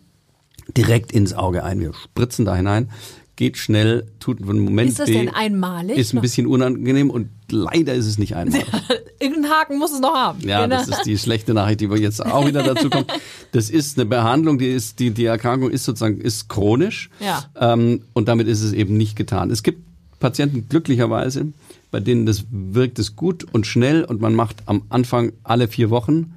direkt 0.77 1.13
ins 1.13 1.35
Auge 1.35 1.65
ein. 1.65 1.81
Wir 1.81 1.93
spritzen 1.95 2.45
da 2.45 2.57
hinein, 2.57 2.91
geht 3.37 3.57
schnell, 3.59 4.07
tut 4.19 4.41
einen 4.41 4.61
Moment 4.61 4.91
Ist 4.91 4.99
das 5.01 5.07
denn 5.11 5.29
einmalig? 5.29 5.97
ist 5.99 6.15
ein 6.15 6.21
bisschen 6.23 6.47
unangenehm 6.47 7.11
und 7.11 7.29
leider 7.51 7.93
ist 7.95 8.07
es 8.07 8.17
nicht 8.19 8.35
einmal. 8.35 8.63
Irgendeinen 9.21 9.51
Haken 9.53 9.79
muss 9.79 9.93
es 9.93 10.01
noch 10.01 10.15
haben. 10.15 10.41
Ja, 10.41 10.63
Genau. 10.65 10.77
das 10.77 10.89
ist 10.89 11.03
die 11.05 11.19
schlechte 11.19 11.53
Nachricht, 11.55 11.81
die 11.81 11.91
wir 11.91 11.99
jetzt 11.99 12.25
auch 12.25 12.47
wieder 12.47 12.63
dazu 12.75 12.89
kommen. 12.91 13.07
Das 13.53 13.69
ist 13.71 13.99
eine 13.99 14.07
Behandlung, 14.07 14.59
die 14.59 14.69
ist, 14.69 14.99
die, 15.01 15.11
die 15.11 15.27
Erkrankung 15.27 15.71
ist 15.71 15.85
sozusagen, 15.85 16.21
ist 16.21 16.49
chronisch. 16.49 17.11
Ja. 17.21 17.45
Ähm, 17.61 18.03
und 18.15 18.29
damit 18.29 18.49
ist 18.49 18.63
es 18.63 18.73
eben 18.73 18.97
nicht 18.97 19.17
getan. 19.17 19.51
Es 19.51 19.63
gibt 19.63 19.83
Patienten 20.19 20.67
glücklicherweise, 20.69 21.47
bei 21.91 22.01
denen 22.01 22.25
das 22.27 22.45
wirkt 22.51 22.99
es 22.99 23.17
gut 23.17 23.45
und 23.53 23.67
schnell 23.67 24.03
und 24.05 24.21
man 24.21 24.35
macht 24.35 24.63
am 24.67 24.83
Anfang 24.89 25.33
alle 25.45 25.69
vier 25.69 25.91
Wochen 25.91 26.33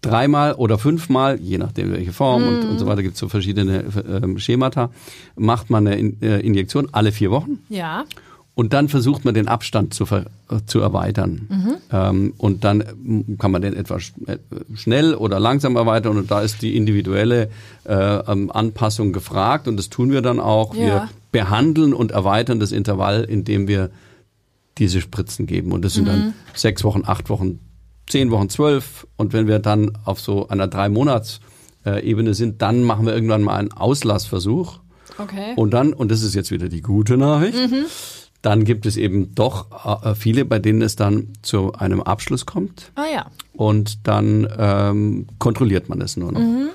dreimal 0.00 0.54
oder 0.54 0.78
fünfmal, 0.78 1.38
je 1.40 1.58
nachdem 1.58 1.92
welche 1.92 2.12
Form 2.12 2.46
und, 2.46 2.68
und 2.68 2.78
so 2.78 2.86
weiter, 2.86 3.02
gibt 3.02 3.14
es 3.14 3.20
so 3.20 3.28
verschiedene 3.28 3.84
ähm, 4.22 4.38
Schemata, 4.38 4.90
macht 5.36 5.70
man 5.70 5.86
eine 5.86 5.96
In 5.96 6.22
äh, 6.22 6.40
Injektion 6.40 6.88
alle 6.92 7.12
vier 7.12 7.30
Wochen. 7.30 7.58
Ja. 7.68 8.04
Und 8.54 8.72
dann 8.72 8.88
versucht 8.88 9.24
man 9.24 9.32
den 9.32 9.48
Abstand 9.48 9.94
zu, 9.94 10.04
ver 10.04 10.26
zu 10.66 10.80
erweitern. 10.80 11.78
Ähm, 11.92 12.34
und 12.36 12.64
dann 12.64 13.36
kann 13.38 13.52
man 13.52 13.62
den 13.62 13.74
etwas 13.74 14.02
sch 14.02 14.12
äh, 14.26 14.38
schnell 14.74 15.14
oder 15.14 15.40
langsam 15.40 15.76
erweitern. 15.76 16.18
Und 16.18 16.30
da 16.30 16.42
ist 16.42 16.60
die 16.60 16.76
individuelle 16.76 17.48
äh, 17.84 17.94
ähm, 17.94 18.50
Anpassung 18.50 19.12
gefragt. 19.12 19.68
Und 19.68 19.76
das 19.76 19.88
tun 19.88 20.10
wir 20.10 20.20
dann 20.20 20.40
auch. 20.40 20.74
Ja. 20.74 20.80
Wir 20.80 21.08
behandeln 21.32 21.94
und 21.94 22.10
erweitern 22.10 22.60
das 22.60 22.72
Intervall, 22.72 23.24
indem 23.24 23.68
wir 23.68 23.90
diese 24.78 25.00
Spritzen 25.00 25.46
geben. 25.46 25.72
Und 25.72 25.84
das 25.84 25.94
sind 25.94 26.08
dann 26.08 26.34
sechs 26.52 26.84
Wochen, 26.84 27.02
acht 27.06 27.30
Wochen, 27.30 27.60
zehn 28.10 28.30
Wochen, 28.30 28.48
zwölf. 28.48 29.06
Und 29.16 29.32
wenn 29.32 29.46
wir 29.46 29.58
dann 29.58 29.92
auf 30.04 30.20
so 30.20 30.48
einer 30.48 30.66
drei 30.68 30.88
Monats 30.88 31.40
Ebene 31.82 32.34
sind, 32.34 32.60
dann 32.60 32.82
machen 32.84 33.06
wir 33.06 33.14
irgendwann 33.14 33.40
mal 33.42 33.56
einen 33.56 33.72
Auslassversuch. 33.72 34.80
Okay. 35.16 35.54
Und 35.56 35.70
dann, 35.70 35.94
und 35.94 36.10
das 36.10 36.20
ist 36.22 36.34
jetzt 36.34 36.50
wieder 36.50 36.68
die 36.68 36.82
gute 36.82 37.16
Nachricht, 37.16 37.56
Mhm. 37.56 37.86
dann 38.42 38.64
gibt 38.64 38.84
es 38.84 38.98
eben 38.98 39.34
doch 39.34 40.02
äh, 40.04 40.14
viele, 40.14 40.44
bei 40.44 40.58
denen 40.58 40.82
es 40.82 40.96
dann 40.96 41.28
zu 41.40 41.72
einem 41.72 42.02
Abschluss 42.02 42.44
kommt 42.44 42.92
ah 42.96 43.04
ja. 43.10 43.26
und 43.54 44.06
dann 44.06 44.46
ähm, 44.58 45.26
kontrolliert 45.38 45.88
man 45.88 46.02
es 46.02 46.18
nur 46.18 46.32
noch. 46.32 46.40
Mhm. 46.40 46.68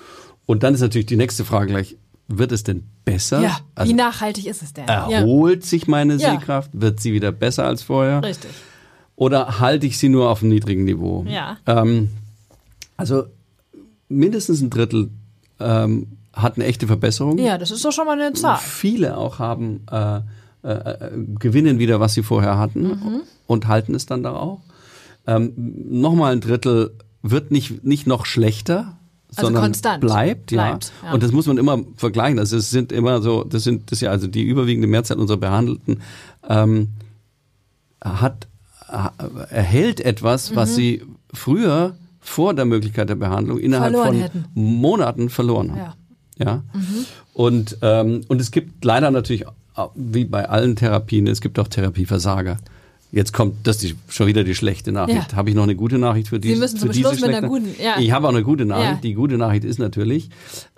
Und 0.48 0.63
dann 0.63 0.74
ist 0.74 0.82
natürlich 0.82 1.06
die 1.08 1.17
nächste 1.17 1.45
Frage 1.45 1.67
gleich, 1.67 1.98
wird 2.28 2.52
es 2.52 2.63
denn 2.63 2.84
besser? 3.06 3.41
Ja. 3.41 3.60
Also 3.76 3.91
Wie 3.91 3.95
nachhaltig 3.95 4.48
ist 4.48 4.63
es 4.63 4.74
denn? 4.74 4.86
Ja. 4.88 5.08
erholt 5.10 5.63
sich 5.65 5.88
meine 5.88 6.15
Ja. 6.15 6.32
Sehkraft? 6.32 6.71
Wird 6.74 7.00
sie 7.00 7.13
wieder 7.13 7.32
besser 7.32 7.65
als 7.67 7.84
vorher? 7.84 8.24
Richtig. 8.24 8.50
Oder 9.15 9.60
halte 9.60 9.86
ich 9.88 9.97
sie 9.97 10.10
nur 10.10 10.30
auf 10.30 10.41
einem 10.41 10.51
niedrigen 10.51 10.84
Niveau? 10.84 11.23
Ja. 11.28 11.58
Ähm, 11.65 12.10
also 12.97 13.23
mindestens 14.10 14.62
ein 14.62 14.69
Drittel 14.69 15.10
ähm, 15.60 16.08
hat 16.34 16.56
eine 16.58 16.65
echte 16.65 16.86
Verbesserung. 16.88 17.38
Ja, 17.38 17.58
das 17.58 17.71
ist 17.71 17.84
doch 17.86 17.91
schon 17.91 18.06
mal 18.06 18.19
eine 18.19 18.34
Zahl. 18.34 18.58
Viele 18.58 19.15
auch 19.17 19.39
haben 19.39 19.82
äh, 19.89 20.17
äh, 20.63 20.69
äh, 20.69 21.12
gewinnen 21.39 21.80
wieder, 21.80 21.99
was 21.99 22.13
sie 22.13 22.23
vorher 22.23 22.58
hatten 22.58 22.82
Mhm. 22.89 23.21
und 23.47 23.67
halten 23.67 23.95
es 23.95 24.06
dann 24.06 24.21
da 24.23 24.34
auch. 24.34 24.60
Ähm, 25.28 25.54
Nochmal 25.89 26.34
ein 26.34 26.41
Drittel 26.41 26.91
wird 27.23 27.51
nicht, 27.51 27.84
nicht 27.86 28.06
noch 28.08 28.25
schlechter, 28.25 28.97
Also 29.30 29.47
sondern 29.47 29.63
konstant. 29.63 30.01
bleibt, 30.01 30.51
ja. 30.51 30.67
Bleibt, 30.71 30.91
ja. 31.04 31.13
Und 31.13 31.23
das 31.23 31.32
muss 31.32 31.47
man 31.47 31.58
immer 31.58 31.80
vergleichen. 31.95 32.38
Also 32.38 32.58
es 32.58 32.69
sind 32.69 32.91
immer 32.91 33.21
so, 33.21 33.43
das 33.45 33.63
sind 33.63 33.89
das 33.91 33.97
ist 33.97 34.01
ja 34.01 34.12
also 34.12 34.28
die 34.28 34.43
überwiegende 34.43 34.88
Mehrzahl 34.88 35.17
unserer 35.19 35.38
Behandelten 35.38 36.01
ähm, 36.49 36.89
hat 38.04 38.47
erhält 39.50 40.00
etwas, 40.02 40.56
was 40.56 40.76
sie 40.76 41.02
früher 41.34 41.95
vor 42.21 42.54
der 42.54 42.65
Möglichkeit 42.65 43.10
der 43.10 43.15
Behandlung 43.15 43.60
innerhalb 43.60 43.93
Mhm. 43.93 43.98
Verloren 43.98 44.13
von 44.15 44.21
hätten. 44.24 44.45
Monaten 44.54 45.30
verloren 45.30 45.71
haben. 45.71 45.78
Ja. 45.80 45.93
Ja. 46.38 46.63
Und, 47.34 47.78
ähm, 47.82 48.21
und 48.28 48.41
es 48.41 48.52
gibt 48.52 48.84
leider 48.84 49.10
natürlich, 49.12 49.45
wie 49.95 50.26
bei 50.26 50.50
allen 50.50 50.76
Therapien, 50.76 51.28
es 51.28 51.39
gibt 51.41 51.58
auch 51.60 51.67
Therapieversager. 51.67 52.58
Jetzt 53.12 53.32
kommt 53.32 53.65
das 53.65 53.78
die, 53.78 53.95
schon 54.10 54.28
wieder 54.28 54.43
die 54.43 54.56
schlechte 54.56 54.91
Nachricht. 54.91 55.32
Ja. 55.32 55.38
Habe 55.38 55.50
ich 55.50 55.56
noch 55.56 55.63
eine 55.63 55.76
gute 55.76 55.98
Nachricht 55.98 56.28
für, 56.28 56.39
dies, 56.39 56.60
müssen 56.60 56.80
für 56.80 56.88
zum 56.91 56.93
Schluss 56.93 57.21
mit 57.21 57.30
einer 57.34 57.48
guten- 57.48 57.74
ja. 57.82 57.98
Ich 58.00 58.12
habe 58.12 58.28
auch 58.28 58.32
eine 58.34 58.43
gute 58.43 58.65
Nachricht. 58.65 58.89
Ja. 58.95 59.00
Die 59.02 59.13
gute 59.13 59.38
Nachricht 59.38 59.63
ist 59.63 59.80
natürlich, 59.80 60.30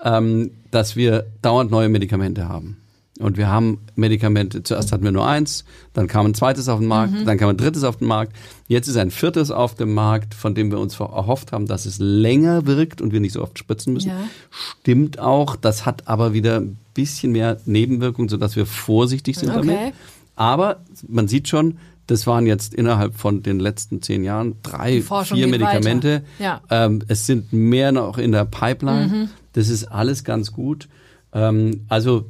ähm, 0.04 0.52
dass 0.70 0.96
wir 0.96 1.26
dauernd 1.42 1.72
neue 1.72 1.90
Medikamente 1.90 2.48
haben. 2.48 2.78
Und 3.20 3.36
wir 3.38 3.48
haben 3.48 3.80
Medikamente, 3.96 4.62
zuerst 4.64 4.92
hatten 4.92 5.04
wir 5.04 5.12
nur 5.12 5.28
eins, 5.28 5.66
dann 5.94 6.08
kam 6.08 6.28
ein 6.28 6.34
zweites 6.36 6.70
auf 6.70 6.80
den 6.80 6.88
Markt, 6.88 7.14
Mhm. 7.14 7.26
dann 7.26 7.38
kam 7.38 7.50
ein 7.50 7.58
drittes 7.58 7.84
auf 7.84 7.98
den 7.98 8.08
Markt. 8.08 8.34
Jetzt 8.68 8.88
ist 8.88 8.98
ein 8.98 9.10
viertes 9.12 9.50
auf 9.50 9.74
dem 9.76 9.94
Markt, 9.94 10.36
von 10.36 10.54
dem 10.54 10.70
wir 10.72 10.80
uns 10.80 11.00
erhofft 11.00 11.52
haben, 11.52 11.66
dass 11.66 11.86
es 11.86 11.98
länger 12.00 12.66
wirkt 12.68 13.02
und 13.02 13.12
wir 13.14 13.20
nicht 13.20 13.34
so 13.34 13.42
oft 13.42 13.58
spritzen 13.58 13.94
müssen. 13.94 14.10
Ja. 14.10 14.20
Stimmt 14.52 15.20
auch, 15.20 15.56
das 15.56 15.86
hat 15.86 16.08
aber 16.08 16.34
wieder 16.34 16.58
ein 16.60 16.78
bisschen 16.94 17.32
mehr 17.32 17.58
Nebenwirkungen, 17.66 18.30
sodass 18.30 18.56
wir 18.56 18.66
vorsichtig 18.66 19.38
sind 19.38 19.50
Okay. 19.50 19.66
damit. 19.68 19.94
Aber 20.36 20.78
man 21.08 21.28
sieht 21.28 21.48
schon, 21.48 21.78
das 22.06 22.28
waren 22.28 22.46
jetzt 22.46 22.74
innerhalb 22.74 23.16
von 23.16 23.42
den 23.44 23.60
letzten 23.60 24.02
zehn 24.02 24.24
Jahren 24.24 24.56
drei, 24.64 25.02
vier 25.02 25.48
Medikamente. 25.48 26.24
Ja. 26.40 26.62
Ähm, 26.70 27.02
es 27.08 27.26
sind 27.26 27.52
mehr 27.52 27.92
noch 27.92 28.18
in 28.18 28.32
der 28.32 28.46
Pipeline. 28.46 29.08
Mhm. 29.08 29.30
Das 29.54 29.70
ist 29.70 29.86
alles 29.86 30.24
ganz 30.24 30.54
gut. 30.54 30.88
Ähm, 31.34 31.82
also 31.90 32.26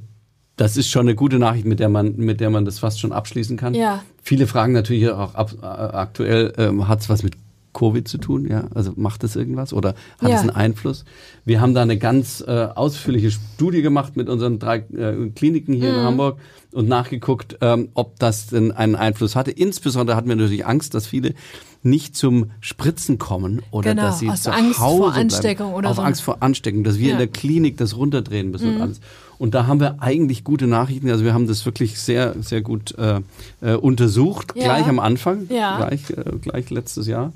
das 0.57 0.75
ist 0.75 0.89
schon 0.89 1.03
eine 1.07 1.15
gute 1.15 1.39
Nachricht, 1.39 1.65
mit 1.65 1.79
der 1.79 1.87
man, 1.89 2.15
mit 2.17 2.39
der 2.41 2.49
man 2.49 2.65
das 2.65 2.79
fast 2.79 2.99
schon 2.99 3.11
abschließen 3.13 3.55
kann. 3.57 3.73
Ja. 3.73 4.03
Viele 4.21 4.47
fragen 4.47 4.73
natürlich 4.73 5.09
auch 5.09 5.33
ab, 5.35 5.51
äh, 5.61 5.65
aktuell, 5.65 6.53
ähm, 6.57 6.87
hat 6.87 6.99
es 7.01 7.09
was 7.09 7.23
mit 7.23 7.33
Covid 7.73 8.07
zu 8.07 8.17
tun? 8.17 8.47
Ja, 8.49 8.63
also 8.73 8.93
macht 8.95 9.21
das 9.23 9.35
irgendwas 9.35 9.71
oder 9.71 9.89
hat 10.19 10.29
Ja. 10.29 10.35
es 10.37 10.41
einen 10.41 10.49
Einfluss? 10.49 11.05
Wir 11.45 11.61
haben 11.61 11.75
da 11.75 11.83
eine 11.83 11.97
ganz 11.99 12.43
äh, 12.45 12.69
ausführliche 12.73 13.29
Studie 13.29 13.83
gemacht 13.83 14.17
mit 14.17 14.29
unseren 14.29 14.57
drei 14.57 14.77
äh, 14.77 15.29
Kliniken 15.35 15.73
hier 15.75 15.91
Mhm. 15.91 15.97
in 15.99 16.03
Hamburg 16.03 16.39
und 16.71 16.89
nachgeguckt, 16.89 17.57
ähm, 17.61 17.89
ob 17.93 18.17
das 18.17 18.47
denn 18.47 18.71
einen 18.71 18.95
Einfluss 18.95 19.35
hatte. 19.35 19.51
Insbesondere 19.51 20.17
hatten 20.17 20.27
wir 20.27 20.35
natürlich 20.35 20.65
Angst, 20.65 20.95
dass 20.95 21.05
viele 21.05 21.35
nicht 21.83 22.15
zum 22.15 22.49
Spritzen 22.61 23.19
kommen 23.19 23.61
oder 23.69 23.91
Genau, 23.91 24.01
dass 24.07 24.19
sie 24.19 24.29
aus 24.29 24.41
zu 24.41 24.51
Angst 24.51 24.79
Hause 24.79 24.97
vor 24.97 25.07
bleiben. 25.11 25.21
Ansteckung 25.21 25.73
oder 25.75 25.89
Auf 25.91 25.97
so. 25.97 26.01
Angst 26.01 26.21
vor 26.23 26.37
Ansteckung, 26.41 26.83
dass 26.83 26.97
wir 26.97 27.09
Ja. 27.09 27.13
Mhm. 27.15 27.21
in 27.21 27.27
der 27.31 27.39
Klinik 27.39 27.77
das 27.77 27.95
runterdrehen 27.95 28.49
müssen 28.49 28.75
und 28.77 28.81
alles. 28.81 28.99
Und 29.38 29.54
da 29.54 29.67
haben 29.67 29.80
wir 29.80 30.02
eigentlich 30.02 30.43
gute 30.43 30.67
Nachrichten. 30.67 31.10
Also 31.10 31.23
wir 31.23 31.34
haben 31.34 31.47
das 31.47 31.65
wirklich 31.65 32.00
sehr, 32.00 32.36
sehr 32.41 32.62
gut 32.62 32.95
äh, 32.97 33.21
äh, 33.62 33.73
untersucht, 33.76 34.54
Ja. 34.56 34.63
gleich 34.63 34.88
am 34.88 35.00
Anfang, 35.00 35.47
Ja. 35.50 35.78
gleich, 35.78 36.10
äh, 36.10 36.38
gleich 36.41 36.69
letztes 36.69 37.08
Jahr. 37.08 37.34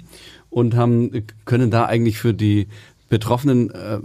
Und 0.49 0.75
haben, 0.75 1.11
können 1.45 1.69
da 1.71 1.85
eigentlich 1.85 2.17
für 2.17 2.33
die 2.33 2.67
Betroffenen 3.09 3.69
äh, 3.69 3.99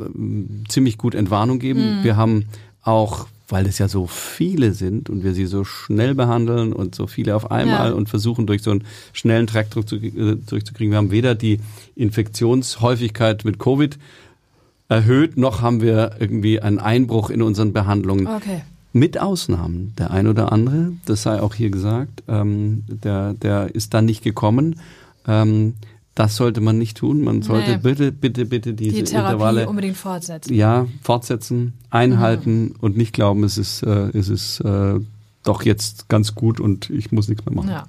ziemlich 0.68 0.98
gut 0.98 1.14
Entwarnung 1.14 1.58
geben. 1.58 2.00
Mhm. 2.00 2.04
Wir 2.04 2.16
haben 2.16 2.46
auch, 2.82 3.26
weil 3.48 3.66
es 3.66 3.78
ja 3.78 3.88
so 3.88 4.06
viele 4.06 4.72
sind 4.74 5.08
und 5.08 5.22
wir 5.24 5.32
sie 5.32 5.46
so 5.46 5.64
schnell 5.64 6.14
behandeln 6.14 6.72
und 6.72 6.94
so 6.94 7.06
viele 7.06 7.34
auf 7.36 7.50
einmal 7.50 7.90
Ja. 7.90 7.94
und 7.94 8.08
versuchen 8.08 8.46
durch 8.46 8.62
so 8.62 8.72
einen 8.72 8.84
schnellen 9.12 9.46
Trackdruck 9.46 9.88
zu, 9.88 9.96
äh, 9.96 10.36
durchzukriegen. 10.36 10.90
Wir 10.92 10.98
haben 10.98 11.10
weder 11.12 11.34
die 11.34 11.60
Infektionshäufigkeit 11.94 13.44
mit 13.44 13.58
Covid 13.58 13.98
erhöht, 14.88 15.36
noch 15.36 15.62
haben 15.62 15.80
wir 15.80 16.12
irgendwie 16.18 16.60
einen 16.60 16.78
Einbruch 16.78 17.30
in 17.30 17.42
unseren 17.42 17.72
Behandlungen. 17.72 18.26
Okay. 18.26 18.62
Mit 18.92 19.18
Ausnahmen. 19.20 19.92
Der 19.98 20.10
ein 20.10 20.26
oder 20.26 20.52
andere, 20.52 20.92
das 21.04 21.22
sei 21.22 21.40
auch 21.42 21.54
hier 21.54 21.70
gesagt, 21.70 22.22
ähm, 22.28 22.84
der, 22.88 23.34
der 23.34 23.74
ist 23.74 23.92
dann 23.94 24.06
nicht 24.06 24.22
gekommen. 24.24 24.80
Ähm, 25.26 25.74
das 26.14 26.36
sollte 26.36 26.62
man 26.62 26.78
nicht 26.78 26.96
tun. 26.96 27.20
Man 27.22 27.42
sollte 27.42 27.72
Nee. 27.72 27.76
bitte, 27.82 28.10
bitte, 28.10 28.46
bitte 28.46 28.72
diese 28.72 28.96
Die 28.96 29.02
Therapie 29.04 29.32
Intervalle 29.34 29.68
unbedingt 29.68 29.98
fortsetzen. 29.98 30.54
ja, 30.54 30.86
fortsetzen, 31.02 31.74
einhalten 31.90 32.62
Mhm. 32.68 32.74
und 32.80 32.96
nicht 32.96 33.12
glauben, 33.12 33.44
es 33.44 33.58
ist, 33.58 33.82
äh, 33.82 34.08
es 34.16 34.30
ist 34.30 34.60
äh, 34.60 34.94
doch 35.42 35.62
jetzt 35.62 36.08
ganz 36.08 36.34
gut 36.34 36.58
und 36.58 36.88
ich 36.88 37.12
muss 37.12 37.28
nichts 37.28 37.44
mehr 37.44 37.54
machen. 37.54 37.68
Ja. 37.68 37.86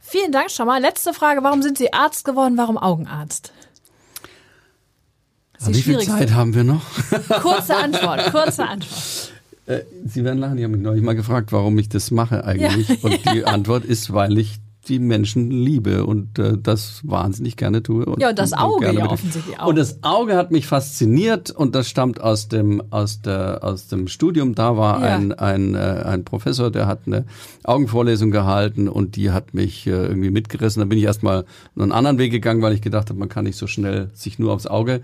Vielen 0.00 0.30
Dank 0.30 0.52
schon 0.52 0.66
mal. 0.68 0.80
Letzte 0.80 1.12
Frage. 1.12 1.42
Warum 1.42 1.62
sind 1.62 1.76
Sie 1.76 1.92
Arzt 1.92 2.24
geworden? 2.24 2.56
Warum 2.56 2.78
Augenarzt? 2.78 3.50
Das 3.52 3.56
ist 3.56 3.72
Aber 5.45 5.45
die 5.45 5.45
wie 5.60 5.82
viel. 5.82 5.98
Zeit 6.00 6.32
haben 6.32 6.54
wir 6.54 6.64
noch? 6.64 6.82
Kurze 7.42 7.76
Antwort, 7.76 8.30
kurze 8.32 8.66
Antwort. 8.66 9.32
Äh, 9.66 9.80
Sie 10.06 10.22
werden 10.24 10.38
lachen, 10.38 10.56
die 10.56 10.64
haben 10.64 10.72
mich 10.72 10.80
neulich 10.80 11.02
mal 11.02 11.16
gefragt, 11.16 11.52
warum 11.52 11.78
ich 11.78 11.88
das 11.88 12.10
mache 12.10 12.44
eigentlich. 12.44 12.88
Ja. 12.88 12.96
Und 13.02 13.18
die 13.32 13.44
Antwort 13.44 13.84
ist, 13.84 14.12
weil 14.12 14.38
ich 14.38 14.58
die 14.88 14.98
Menschen 14.98 15.50
liebe 15.50 16.04
und 16.06 16.38
äh, 16.38 16.56
das 16.56 17.00
wahnsinnig 17.04 17.56
gerne 17.56 17.82
tue. 17.82 18.04
Und, 18.04 18.20
Ja, 18.20 18.30
und 18.30 18.38
das 18.38 18.52
Auge 18.52 18.84
gerne 18.86 18.98
ja 19.00 19.10
offensichtlich 19.10 19.58
auch. 19.58 19.66
Und 19.66 19.76
das 19.76 20.02
Auge 20.02 20.36
hat 20.36 20.50
mich 20.50 20.66
fasziniert 20.66 21.50
und 21.50 21.74
das 21.74 21.88
stammt 21.88 22.20
aus 22.20 22.48
dem 22.48 22.82
aus 22.90 23.20
der 23.22 23.60
aus 23.62 23.88
dem 23.88 24.08
Studium. 24.08 24.54
Da 24.54 24.76
war 24.76 25.00
Ja. 25.00 25.16
ein 25.16 25.32
ein 25.32 25.74
äh, 25.74 25.78
ein 26.06 26.24
Professor, 26.24 26.70
der 26.70 26.86
hat 26.86 27.00
eine 27.06 27.24
Augenvorlesung 27.64 28.30
gehalten 28.30 28.88
und 28.88 29.16
die 29.16 29.30
hat 29.30 29.54
mich 29.54 29.86
äh, 29.86 29.90
irgendwie 29.90 30.30
mitgerissen. 30.30 30.80
Da 30.80 30.86
bin 30.86 30.98
ich 30.98 31.04
erstmal 31.04 31.44
einen 31.76 31.92
anderen 31.92 32.18
Weg 32.18 32.30
gegangen, 32.30 32.62
weil 32.62 32.72
ich 32.72 32.80
gedacht 32.82 33.08
habe, 33.10 33.18
man 33.18 33.28
kann 33.28 33.44
nicht 33.44 33.56
so 33.56 33.66
schnell 33.66 34.10
sich 34.14 34.38
nur 34.38 34.52
aufs 34.52 34.66
Auge 34.66 35.02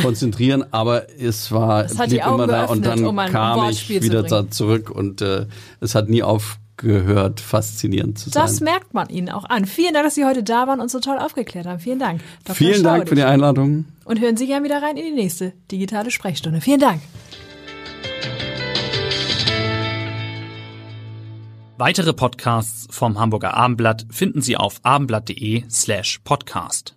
konzentrieren, 0.00 0.64
aber 0.72 1.04
es 1.18 1.50
war 1.52 1.84
Es 1.84 1.98
hat 1.98 2.10
die 2.10 2.22
Augen 2.22 2.42
immer 2.42 2.46
da 2.46 2.64
und 2.64 2.82
geöffnet, 2.82 3.04
dann 3.04 3.06
um 3.06 3.32
kam 3.32 3.70
ich 3.70 3.88
wieder 3.88 4.50
zurück 4.50 4.90
und 4.90 5.22
äh, 5.22 5.46
es 5.80 5.94
hat 5.94 6.08
nie 6.08 6.22
aufgehört, 6.74 7.40
faszinierend 7.40 8.18
zu 8.18 8.30
sein. 8.30 8.42
Das 8.42 8.60
merkt 8.60 8.94
man 8.94 9.08
Ihnen 9.08 9.30
auch 9.30 9.44
an. 9.44 9.64
Vielen 9.64 9.94
Dank, 9.94 10.04
dass 10.04 10.14
Sie 10.14 10.24
heute 10.24 10.42
da 10.42 10.66
waren 10.66 10.80
und 10.80 10.90
so 10.90 11.00
toll 11.00 11.18
aufgeklärt 11.18 11.66
haben. 11.66 11.78
Vielen 11.78 11.98
Dank. 11.98 12.20
Dr. 12.44 12.56
Vielen 12.56 12.82
Dank 12.82 12.96
Schaudig. 12.96 13.08
für 13.08 13.14
die 13.14 13.22
Einladung. 13.22 13.86
Und 14.04 14.20
hören 14.20 14.36
Sie 14.36 14.46
gerne 14.46 14.64
wieder 14.64 14.82
rein 14.82 14.96
in 14.96 15.04
die 15.04 15.12
nächste 15.12 15.52
digitale 15.70 16.10
Sprechstunde. 16.10 16.60
Vielen 16.60 16.80
Dank. 16.80 17.00
Weitere 21.76 22.12
Podcasts 22.12 22.86
vom 22.90 23.18
Hamburger 23.18 23.54
Abendblatt 23.54 24.06
finden 24.10 24.42
Sie 24.42 24.56
auf 24.56 24.78
abendblatt.de 24.84 25.64
slash 25.68 26.20
podcast. 26.22 26.94